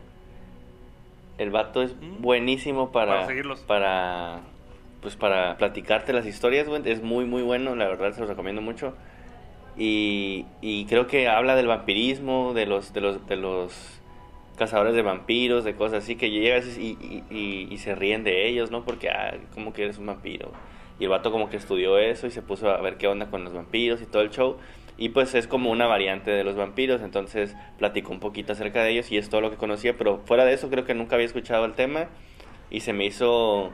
El 1.38 1.50
vato 1.50 1.82
es 1.82 1.94
mm. 1.94 2.20
buenísimo 2.20 2.92
para, 2.92 3.12
para 3.12 3.26
seguirlos. 3.26 3.60
Para, 3.60 4.40
pues 5.00 5.16
para 5.16 5.56
platicarte 5.56 6.12
las 6.12 6.26
historias, 6.26 6.68
güey. 6.68 6.82
Es 6.84 7.02
muy, 7.02 7.24
muy 7.24 7.42
bueno, 7.42 7.74
la 7.74 7.88
verdad 7.88 8.12
se 8.12 8.20
los 8.20 8.28
recomiendo 8.28 8.60
mucho. 8.60 8.94
Y, 9.76 10.44
y 10.60 10.84
creo 10.84 11.06
que 11.06 11.28
habla 11.28 11.56
del 11.56 11.66
vampirismo, 11.66 12.52
de 12.52 12.66
los, 12.66 12.92
de 12.92 13.00
los, 13.00 13.26
de 13.26 13.36
los 13.36 13.99
cazadores 14.60 14.94
de 14.94 15.00
vampiros, 15.00 15.64
de 15.64 15.74
cosas 15.74 16.04
así, 16.04 16.16
que 16.16 16.30
llegas 16.30 16.66
y, 16.76 17.74
se 17.78 17.94
ríen 17.94 18.24
de 18.24 18.46
ellos, 18.46 18.70
¿no? 18.70 18.84
Porque, 18.84 19.08
ah, 19.08 19.34
¿cómo 19.54 19.72
que 19.72 19.84
eres 19.84 19.96
un 19.96 20.04
vampiro? 20.04 20.52
Y 20.98 21.04
el 21.04 21.08
vato 21.08 21.32
como 21.32 21.48
que 21.48 21.56
estudió 21.56 21.96
eso 21.96 22.26
y 22.26 22.30
se 22.30 22.42
puso 22.42 22.68
a 22.68 22.78
ver 22.82 22.98
qué 22.98 23.08
onda 23.08 23.30
con 23.30 23.42
los 23.42 23.54
vampiros 23.54 24.02
y 24.02 24.04
todo 24.04 24.20
el 24.20 24.28
show. 24.28 24.58
Y 24.98 25.08
pues 25.08 25.34
es 25.34 25.46
como 25.46 25.70
una 25.70 25.86
variante 25.86 26.30
de 26.30 26.44
los 26.44 26.56
vampiros, 26.56 27.00
entonces 27.00 27.56
platicó 27.78 28.12
un 28.12 28.20
poquito 28.20 28.52
acerca 28.52 28.84
de 28.84 28.90
ellos 28.90 29.10
y 29.10 29.16
es 29.16 29.30
todo 29.30 29.40
lo 29.40 29.50
que 29.50 29.56
conocía, 29.56 29.96
pero 29.96 30.20
fuera 30.26 30.44
de 30.44 30.52
eso 30.52 30.68
creo 30.68 30.84
que 30.84 30.92
nunca 30.92 31.14
había 31.14 31.24
escuchado 31.24 31.64
el 31.64 31.72
tema 31.72 32.08
y 32.70 32.80
se 32.80 32.92
me 32.92 33.06
hizo, 33.06 33.70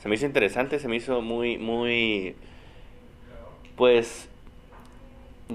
se 0.00 0.10
me 0.10 0.16
hizo 0.16 0.26
interesante, 0.26 0.78
se 0.78 0.88
me 0.88 0.96
hizo 0.96 1.22
muy, 1.22 1.56
muy, 1.56 2.36
pues 3.74 4.28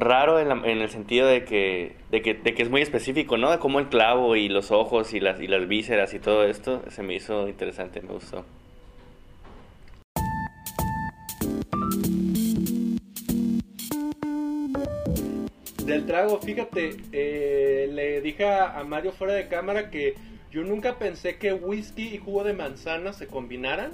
raro 0.02 0.40
en, 0.40 0.50
la, 0.50 0.56
en, 0.56 0.82
el 0.82 0.90
sentido 0.90 1.28
de 1.28 1.46
que, 1.46 1.96
de 2.12 2.22
que, 2.22 2.34
de 2.34 2.54
que 2.54 2.64
es 2.64 2.70
muy 2.70 2.82
específico, 2.82 3.38
¿no? 3.38 3.52
De 3.52 3.60
cómo 3.60 3.80
el 3.80 3.88
clavo 3.88 4.36
y 4.36 4.50
los 4.50 4.72
ojos 4.72 5.14
y 5.14 5.20
las, 5.20 5.40
y 5.40 5.48
las 5.48 5.68
vísceras 5.68 6.14
y 6.14 6.20
todo 6.20 6.44
esto 6.44 6.84
se 6.90 7.04
me 7.04 7.16
hizo 7.16 7.48
interesante, 7.48 8.02
me 8.02 8.14
gustó. 8.14 8.46
Del 15.86 16.06
trago, 16.06 16.40
fíjate, 16.40 16.98
eh, 17.12 17.90
le 17.92 18.22
dije 18.22 18.46
a 18.46 18.84
Mario 18.84 19.12
fuera 19.12 19.34
de 19.34 19.48
cámara 19.48 19.90
que 19.90 20.16
yo 20.52 20.64
nunca 20.64 21.00
pensé 21.00 21.38
que 21.38 21.54
whisky 21.54 22.10
y 22.14 22.18
jugo 22.18 22.44
de 22.44 22.52
manzana 22.54 23.14
se 23.14 23.28
combinaran. 23.28 23.94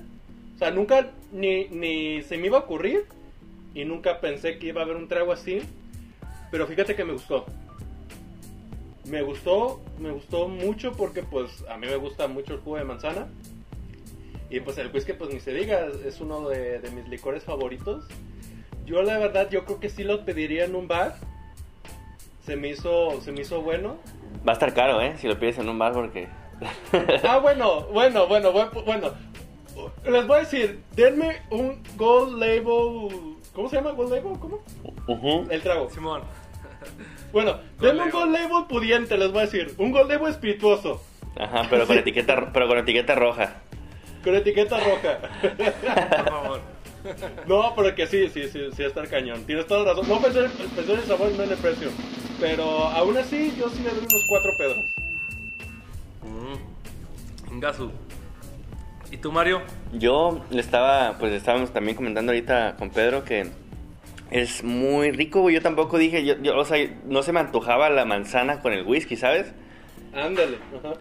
O 0.56 0.58
sea, 0.58 0.72
nunca 0.72 1.12
ni, 1.32 1.66
ni 1.66 2.24
se 2.24 2.38
me 2.38 2.48
iba 2.48 2.58
a 2.58 2.62
ocurrir 2.62 3.06
y 3.76 3.86
nunca 3.86 4.20
pensé 4.20 4.58
que 4.58 4.68
iba 4.68 4.82
a 4.82 4.86
haber 4.86 4.96
un 4.96 5.08
trago 5.08 5.32
así. 5.32 5.62
Pero 6.51 6.68
fíjate 6.68 6.96
que 6.96 7.04
me 7.04 7.13
gustó. 7.13 7.46
Me 9.06 9.22
gustó, 9.22 9.82
me 10.00 10.12
gustó 10.12 10.48
mucho 10.48 10.92
porque 10.92 11.24
pues 11.24 11.63
a 11.70 11.77
mí 11.77 11.88
me 11.88 11.96
gusta 11.96 12.27
mucho 12.27 12.56
el 12.56 12.60
jugo 12.60 12.77
de 12.77 12.84
manzana. 12.84 13.27
Y 14.50 14.60
pues 14.62 14.77
el 14.77 14.92
whisky 14.94 15.13
pues 15.13 15.34
ni 15.34 15.39
se 15.39 15.54
diga, 15.54 15.88
es 16.06 16.22
uno 16.22 16.48
de, 16.50 16.80
de 16.80 16.92
mis 16.92 17.08
licores 17.08 17.44
favoritos. 17.44 18.06
Yo 18.86 19.01
la 19.01 19.18
verdad 19.18 19.50
yo 19.50 19.66
creo 19.66 19.80
que 19.80 19.89
sí 19.89 20.04
lo 20.04 20.24
pediría 20.24 20.66
en 20.66 20.75
un 20.75 20.88
bar. 20.88 21.16
Se 22.46 22.56
me 22.56 22.70
hizo, 22.70 23.20
se 23.22 23.34
me 23.34 23.42
hizo 23.42 23.62
bueno. 23.62 23.98
Va 24.48 24.51
a 24.51 24.54
estar 24.54 24.74
caro, 24.74 25.01
¿eh? 25.01 25.16
Si 25.18 25.27
lo 25.27 25.38
pides 25.38 25.58
en 25.58 25.68
un 25.68 25.77
bar 25.77 25.92
porque... 25.92 26.30
ah, 27.27 27.39
bueno, 27.39 27.84
bueno, 27.88 28.27
bueno, 28.27 28.51
bueno. 28.51 29.12
Les 30.06 30.25
voy 30.25 30.38
a 30.38 30.39
decir, 30.39 30.82
denme 30.96 31.42
un 31.51 31.84
Gold 31.98 32.39
Label 32.39 33.37
¿Cómo 33.58 33.68
se 33.70 33.78
llama 33.78 33.90
Gold 33.94 34.12
Label? 34.12 34.38
¿Cómo? 34.40 34.60
Uh 35.08 35.16
-huh. 35.16 35.48
El 35.50 35.62
trago. 35.64 35.90
Simón. 35.90 36.22
Bueno, 37.34 37.60
denme 37.82 38.04
un 38.04 38.12
Gold 38.12 38.32
Label 38.32 38.66
pudiente, 38.70 39.18
les 39.18 39.32
voy 39.32 39.40
a 39.40 39.46
decir. 39.46 39.74
Un 39.80 39.92
Gold 39.92 40.12
Label 40.12 40.30
espirituoso. 40.30 41.02
Ajá, 41.36 41.66
pero 41.68 41.88
con 41.88 41.98
etiqueta, 42.06 42.54
pero 42.54 42.68
con 42.68 42.78
etiqueta 42.78 43.16
roja. 43.16 43.56
Con 44.24 44.36
etiqueta 44.36 44.78
roja. 44.78 45.18
Por 45.42 46.30
favor. 46.30 46.62
No, 47.48 47.74
pero 47.74 47.96
que 47.96 48.06
sí, 48.06 48.28
sí, 48.28 48.50
sí, 48.50 48.60
sí, 48.76 48.84
está 48.84 49.00
el 49.02 49.08
cañón. 49.10 49.44
Tienes 49.46 49.66
toda 49.66 49.86
la 49.86 49.94
razón. 49.94 50.10
No 50.10 50.22
pensé, 50.22 50.42
pensé 50.76 50.94
en 50.94 51.00
el 51.00 51.06
sabor, 51.06 51.32
no 51.32 51.44
en 51.44 51.52
el 51.52 51.58
precio. 51.58 51.90
Pero 52.38 52.64
aún 52.66 53.16
así, 53.18 53.56
yo 53.58 53.70
sí 53.70 53.82
le 53.82 53.92
doy 53.92 54.00
unos 54.00 54.26
cuatro 54.28 54.52
pedros. 54.58 54.86
Mm. 56.22 57.60
Gasu. 57.62 57.92
¿Y 59.12 59.18
tú, 59.18 59.32
Mario? 59.32 59.62
Yo 59.94 60.44
le 60.50 60.60
estaba, 60.60 61.18
pues 61.20 61.32
estábamos 61.34 61.72
también 61.72 61.96
comentando 61.96 62.32
ahorita 62.32 62.76
con 62.78 62.90
Pedro 62.90 63.24
que 63.24 63.48
es 64.32 64.64
muy 64.64 65.12
rico, 65.12 65.42
güey. 65.42 65.56
Yo 65.56 65.62
tampoco 65.62 65.98
dije, 65.98 66.26
yo, 66.26 66.36
yo, 66.42 66.58
o 66.58 66.66
sea, 66.66 66.78
no 67.06 67.24
se 67.24 67.32
me 67.32 67.40
antojaba 67.40 67.90
la 67.90 68.04
manzana 68.06 68.62
con 68.62 68.74
el 68.74 68.84
whisky, 68.86 69.16
¿sabes? 69.16 69.54
Ándale. 70.14 70.58
Ajá. 70.78 70.96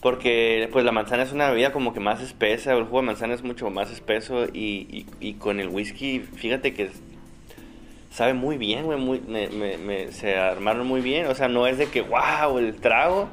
Porque 0.00 0.68
pues 0.72 0.84
la 0.84 0.92
manzana 0.92 1.22
es 1.22 1.32
una 1.32 1.50
bebida 1.50 1.72
como 1.72 1.92
que 1.92 2.00
más 2.00 2.20
espesa, 2.22 2.72
el 2.72 2.84
jugo 2.84 3.00
de 3.00 3.06
manzana 3.06 3.34
es 3.34 3.42
mucho 3.42 3.68
más 3.70 3.90
espeso 3.92 4.46
y, 4.46 4.86
y, 4.90 5.06
y 5.20 5.34
con 5.34 5.60
el 5.60 5.68
whisky, 5.68 6.20
fíjate 6.20 6.72
que 6.72 6.90
sabe 8.10 8.32
muy 8.32 8.56
bien, 8.56 8.86
güey, 8.86 8.98
muy, 8.98 9.20
me, 9.20 9.48
me- 9.48 9.76
me- 9.76 10.10
se 10.10 10.36
armaron 10.36 10.86
muy 10.86 11.02
bien, 11.02 11.26
o 11.26 11.34
sea, 11.34 11.48
no 11.48 11.66
es 11.66 11.76
de 11.76 11.86
que, 11.86 12.00
wow, 12.00 12.56
el 12.58 12.76
trago, 12.76 13.28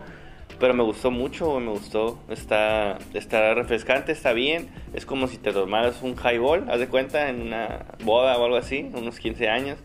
pero 0.59 0.73
me 0.73 0.83
gustó 0.83 1.11
mucho, 1.11 1.59
me 1.59 1.71
gustó, 1.71 2.19
está, 2.29 2.97
está 3.13 3.53
refrescante, 3.53 4.11
está 4.11 4.33
bien, 4.33 4.69
es 4.93 5.05
como 5.05 5.27
si 5.27 5.37
te 5.37 5.51
tomaras 5.53 6.01
un 6.01 6.15
highball, 6.15 6.69
haz 6.69 6.79
de 6.79 6.87
cuenta, 6.87 7.29
en 7.29 7.41
una 7.41 7.85
boda 8.03 8.37
o 8.37 8.45
algo 8.45 8.57
así, 8.57 8.89
unos 8.93 9.19
15 9.19 9.49
años, 9.49 9.77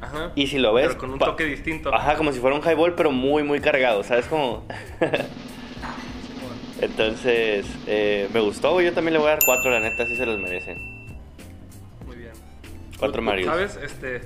Ajá. 0.00 0.32
y 0.34 0.46
si 0.46 0.58
lo 0.58 0.72
ves... 0.72 0.88
Pero 0.88 0.98
con 0.98 1.10
un 1.12 1.18
toque 1.18 1.44
distinto. 1.44 1.94
Ajá, 1.94 2.16
como 2.16 2.32
si 2.32 2.40
fuera 2.40 2.56
un 2.56 2.62
highball, 2.62 2.94
pero 2.94 3.10
muy, 3.10 3.42
muy 3.42 3.60
cargado, 3.60 4.02
¿sabes? 4.02 4.26
Como... 4.26 4.64
Entonces, 6.80 7.66
eh, 7.86 8.28
me 8.34 8.40
gustó. 8.40 8.80
Yo 8.82 8.92
también 8.92 9.14
le 9.14 9.18
voy 9.18 9.28
a 9.28 9.30
dar 9.30 9.38
cuatro, 9.46 9.70
la 9.70 9.80
neta, 9.80 10.06
sí 10.06 10.14
se 10.14 10.26
los 10.26 10.38
merecen. 10.38 10.76
Muy 12.06 12.16
bien. 12.16 12.32
Cuatro 12.98 13.22
Marios. 13.22 13.48
¿Sabes? 13.48 13.76
Este. 13.82 14.20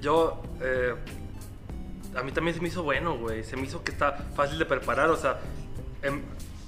Yo. 0.00 0.40
eh, 0.62 0.94
a 2.16 2.22
mí 2.22 2.32
también 2.32 2.54
se 2.54 2.60
me 2.60 2.68
hizo 2.68 2.82
bueno, 2.82 3.16
güey. 3.16 3.44
Se 3.44 3.56
me 3.56 3.62
hizo 3.62 3.82
que 3.84 3.92
está 3.92 4.12
fácil 4.36 4.58
de 4.58 4.64
preparar. 4.66 5.08
O 5.10 5.16
sea, 5.16 5.38
em, 6.02 6.22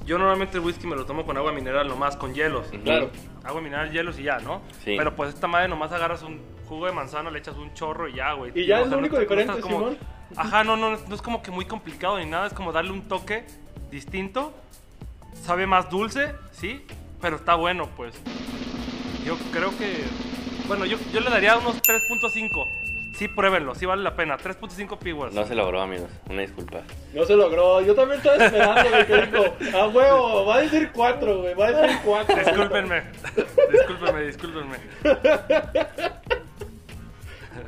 yo 0.05 0.19
normalmente 0.19 0.59
el 0.59 0.65
whisky 0.65 0.87
me 0.87 0.97
lo 0.97 1.05
tomo 1.07 1.25
con 1.26 1.37
agua 1.37 1.53
mineral 1.53 1.88
nomás, 1.88 2.17
con 2.17 2.35
hielos. 2.35 2.67
Claro. 2.85 3.11
Agua 3.45 3.61
mineral, 3.61 3.91
hielos 3.93 4.19
y 4.19 4.25
ya, 4.25 4.38
¿no? 4.38 4.62
Sí. 4.85 4.95
Pero 4.99 5.15
pues 5.15 5.35
esta 5.35 5.47
madre 5.47 5.69
nomás 5.69 5.93
agarras 5.93 6.23
un 6.23 6.41
jugo 6.69 6.87
de 6.87 6.93
manzana, 6.93 7.31
le 7.31 7.38
echas 7.38 7.57
un 7.57 7.73
chorro 7.75 8.09
y 8.09 8.15
ya, 8.15 8.33
güey. 8.33 8.53
Y 8.55 8.67
ya 8.67 8.79
No, 8.79 8.85
es 8.85 8.91
lo 8.91 8.99
único 8.99 9.17
te- 9.17 9.23
diferente, 9.23 9.61
como- 9.61 9.79
Simón. 9.79 9.99
Ajá, 10.37 10.65
no, 10.65 10.76
no, 10.76 10.97
no 10.97 11.15
es 11.15 11.23
como 11.23 11.41
que 11.43 11.50
muy 11.53 11.65
complicado 11.67 12.19
ni 12.19 12.26
nada. 12.26 12.49
Es 12.49 12.53
como 12.53 12.73
darle 12.73 12.91
un 12.91 13.03
toque 13.09 13.45
distinto. 13.91 14.53
Sabe 15.45 15.67
más 15.67 15.88
dulce, 15.91 16.35
sí, 16.53 16.85
pero 17.21 17.37
está 17.37 17.55
bueno, 17.55 17.88
pues. 17.97 18.15
Yo 19.25 19.37
creo 19.53 19.76
que. 19.79 20.03
Bueno, 20.67 20.85
yo, 20.85 20.99
yo 21.12 21.21
le 21.21 21.31
daría 21.31 21.57
unos 21.57 21.81
3.5. 21.83 22.65
Sí, 23.16 23.28
pruébenlo, 23.28 23.75
sí 23.75 23.87
vale 23.87 24.02
la 24.02 24.14
pena. 24.14 24.37
3.5 24.37 24.99
P-Words. 24.99 25.35
No 25.35 25.46
se 25.46 25.54
logró, 25.54 25.80
amigos. 25.80 26.11
Una 26.28 26.42
disculpa. 26.42 26.82
No 27.14 27.25
se 27.25 27.35
logró. 27.35 27.80
Yo 27.80 27.94
también 27.94 28.18
estaba 28.18 28.44
esperando, 28.44 28.90
güey, 28.90 29.06
que 29.06 29.26
dijo, 29.26 29.78
a 29.78 29.88
huevo, 29.88 30.44
va 30.44 30.56
a 30.56 30.61
decir 30.61 30.90
cuatro, 30.92 31.40
güey, 31.40 31.54
va 31.54 31.68
a 31.68 31.73
decir 31.73 31.99
cuatro. 32.04 32.37
Discúlpenme. 32.37 33.02
discúlpenme, 33.73 34.23
discúlpenme. 34.23 34.76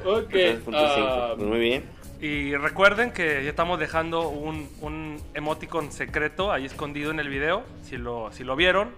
Ok. 0.04 0.30
3.5. 0.30 0.72
ah, 0.74 1.32
Pues 1.34 1.48
muy 1.48 1.60
bien. 1.60 1.84
Y 2.20 2.54
recuerden 2.56 3.10
que 3.12 3.42
ya 3.42 3.48
estamos 3.48 3.78
dejando 3.80 4.28
un, 4.28 4.68
un 4.82 5.18
emoticon 5.32 5.92
secreto 5.92 6.52
ahí 6.52 6.66
escondido 6.66 7.10
en 7.10 7.20
el 7.20 7.30
video. 7.30 7.62
Si 7.84 7.96
lo, 7.96 8.30
si 8.32 8.44
lo 8.44 8.54
vieron, 8.54 8.90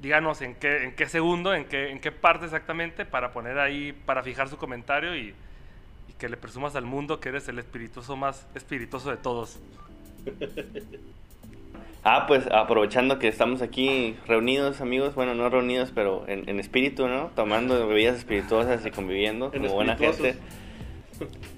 díganos 0.00 0.42
en 0.42 0.56
qué, 0.56 0.82
en 0.82 0.96
qué 0.96 1.06
segundo, 1.06 1.54
en 1.54 1.66
qué, 1.66 1.90
en 1.90 2.00
qué 2.00 2.10
parte 2.10 2.46
exactamente, 2.46 3.04
para 3.04 3.32
poner 3.32 3.60
ahí, 3.60 3.92
para 3.92 4.24
fijar 4.24 4.48
su 4.48 4.56
comentario 4.56 5.14
y, 5.14 5.34
y 6.14 6.18
que 6.18 6.28
le 6.28 6.36
presumas 6.36 6.76
al 6.76 6.84
mundo 6.84 7.20
que 7.20 7.30
eres 7.30 7.48
el 7.48 7.58
espirituoso 7.58 8.16
más 8.16 8.46
espirituoso 8.54 9.10
de 9.10 9.16
todos. 9.16 9.58
Ah, 12.06 12.26
pues 12.28 12.46
aprovechando 12.52 13.18
que 13.18 13.28
estamos 13.28 13.62
aquí 13.62 14.14
reunidos, 14.26 14.82
amigos. 14.82 15.14
Bueno, 15.14 15.34
no 15.34 15.48
reunidos, 15.48 15.90
pero 15.94 16.28
en, 16.28 16.46
en 16.50 16.60
espíritu, 16.60 17.08
¿no? 17.08 17.30
Tomando 17.34 17.88
bebidas 17.88 18.18
espirituosas 18.18 18.84
y 18.84 18.90
conviviendo 18.90 19.50
En 19.54 19.62
como 19.62 19.74
buena 19.74 19.96
gente. 19.96 20.36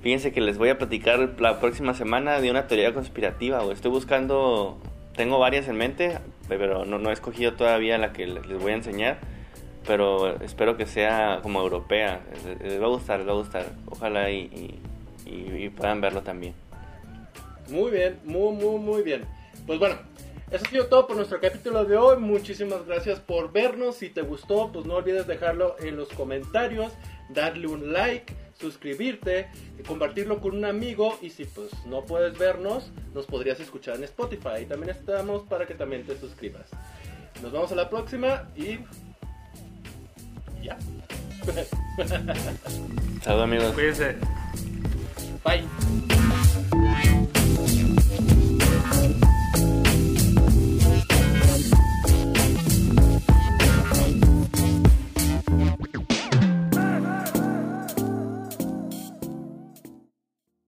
Fíjense 0.03 0.33
que 0.33 0.41
les 0.41 0.57
voy 0.57 0.69
a 0.69 0.79
platicar 0.79 1.35
la 1.41 1.59
próxima 1.59 1.95
semana 1.95 2.41
de 2.41 2.49
una 2.53 2.69
teoría 2.69 2.95
conspirativa, 2.95 3.59
güey. 3.59 3.73
Estoy 3.73 3.91
buscando, 3.91 4.79
tengo 5.17 5.41
varias 5.41 5.67
en 5.67 5.79
mente, 5.79 6.19
pero 6.49 6.85
no, 6.85 6.99
no 6.99 7.11
he 7.11 7.13
escogido 7.13 7.55
todavía 7.55 7.99
la 7.99 8.13
que 8.13 8.29
les 8.29 8.59
voy 8.61 8.71
a 8.71 8.77
enseñar. 8.77 9.19
Pero 9.87 10.41
espero 10.43 10.77
que 10.77 10.87
sea 10.87 11.41
como 11.43 11.61
europea. 11.61 12.21
Les- 12.45 12.61
Les 12.61 12.81
va 12.81 12.87
a 12.87 12.89
gustar, 12.89 13.19
les 13.21 13.29
va 13.29 13.33
a 13.33 13.37
gustar. 13.37 13.67
Ojalá 13.89 14.31
y, 14.31 14.39
y- 15.27 15.31
y- 15.31 15.65
y 15.65 15.69
puedan 15.71 16.01
verlo 16.01 16.23
también. 16.23 16.55
Muy 17.69 17.91
bien, 17.91 18.19
muy, 18.25 18.55
muy, 18.55 18.79
muy 18.79 19.03
bien. 19.03 19.25
Pues 19.67 19.79
bueno, 19.79 19.97
eso 20.51 20.65
ha 20.65 20.69
sido 20.71 20.87
todo 20.87 21.07
por 21.07 21.17
nuestro 21.17 21.41
capítulo 21.41 21.85
de 21.85 21.97
hoy. 21.97 22.17
Muchísimas 22.19 22.85
gracias 22.87 23.21
por 23.21 23.53
vernos. 23.53 23.97
Si 23.97 24.09
te 24.11 24.23
gustó, 24.23 24.71
pues 24.73 24.87
no 24.87 24.95
olvides 24.95 25.27
dejarlo 25.27 25.77
en 25.81 25.97
los 25.97 26.09
comentarios, 26.11 26.93
darle 27.29 27.67
un 27.67 27.93
like, 27.93 28.33
suscribirte, 28.59 29.49
y 29.79 29.83
compartirlo 29.83 30.41
con 30.41 30.57
un 30.57 30.65
amigo. 30.65 31.17
Y 31.23 31.31
si 31.31 31.45
pues 31.45 31.71
no 31.87 32.05
puedes 32.05 32.37
vernos, 32.39 32.91
nos 33.15 33.27
podrías 33.27 33.59
escuchar 33.61 33.97
en 33.97 34.05
Spotify. 34.05 34.49
Ahí 34.55 34.67
también 34.67 34.91
estamos 34.91 35.43
para 35.43 35.67
que 35.67 35.75
también 35.75 36.05
te 36.05 36.17
suscribas. 36.17 36.67
Nos 37.43 37.53
vemos 37.53 37.71
a 37.73 37.75
la 37.77 37.89
próxima 37.91 38.49
y. 38.57 38.79
Saludos 43.23 43.45
amigos. 43.45 43.73
Cuídense. 43.73 44.17
Bye. 45.45 46.16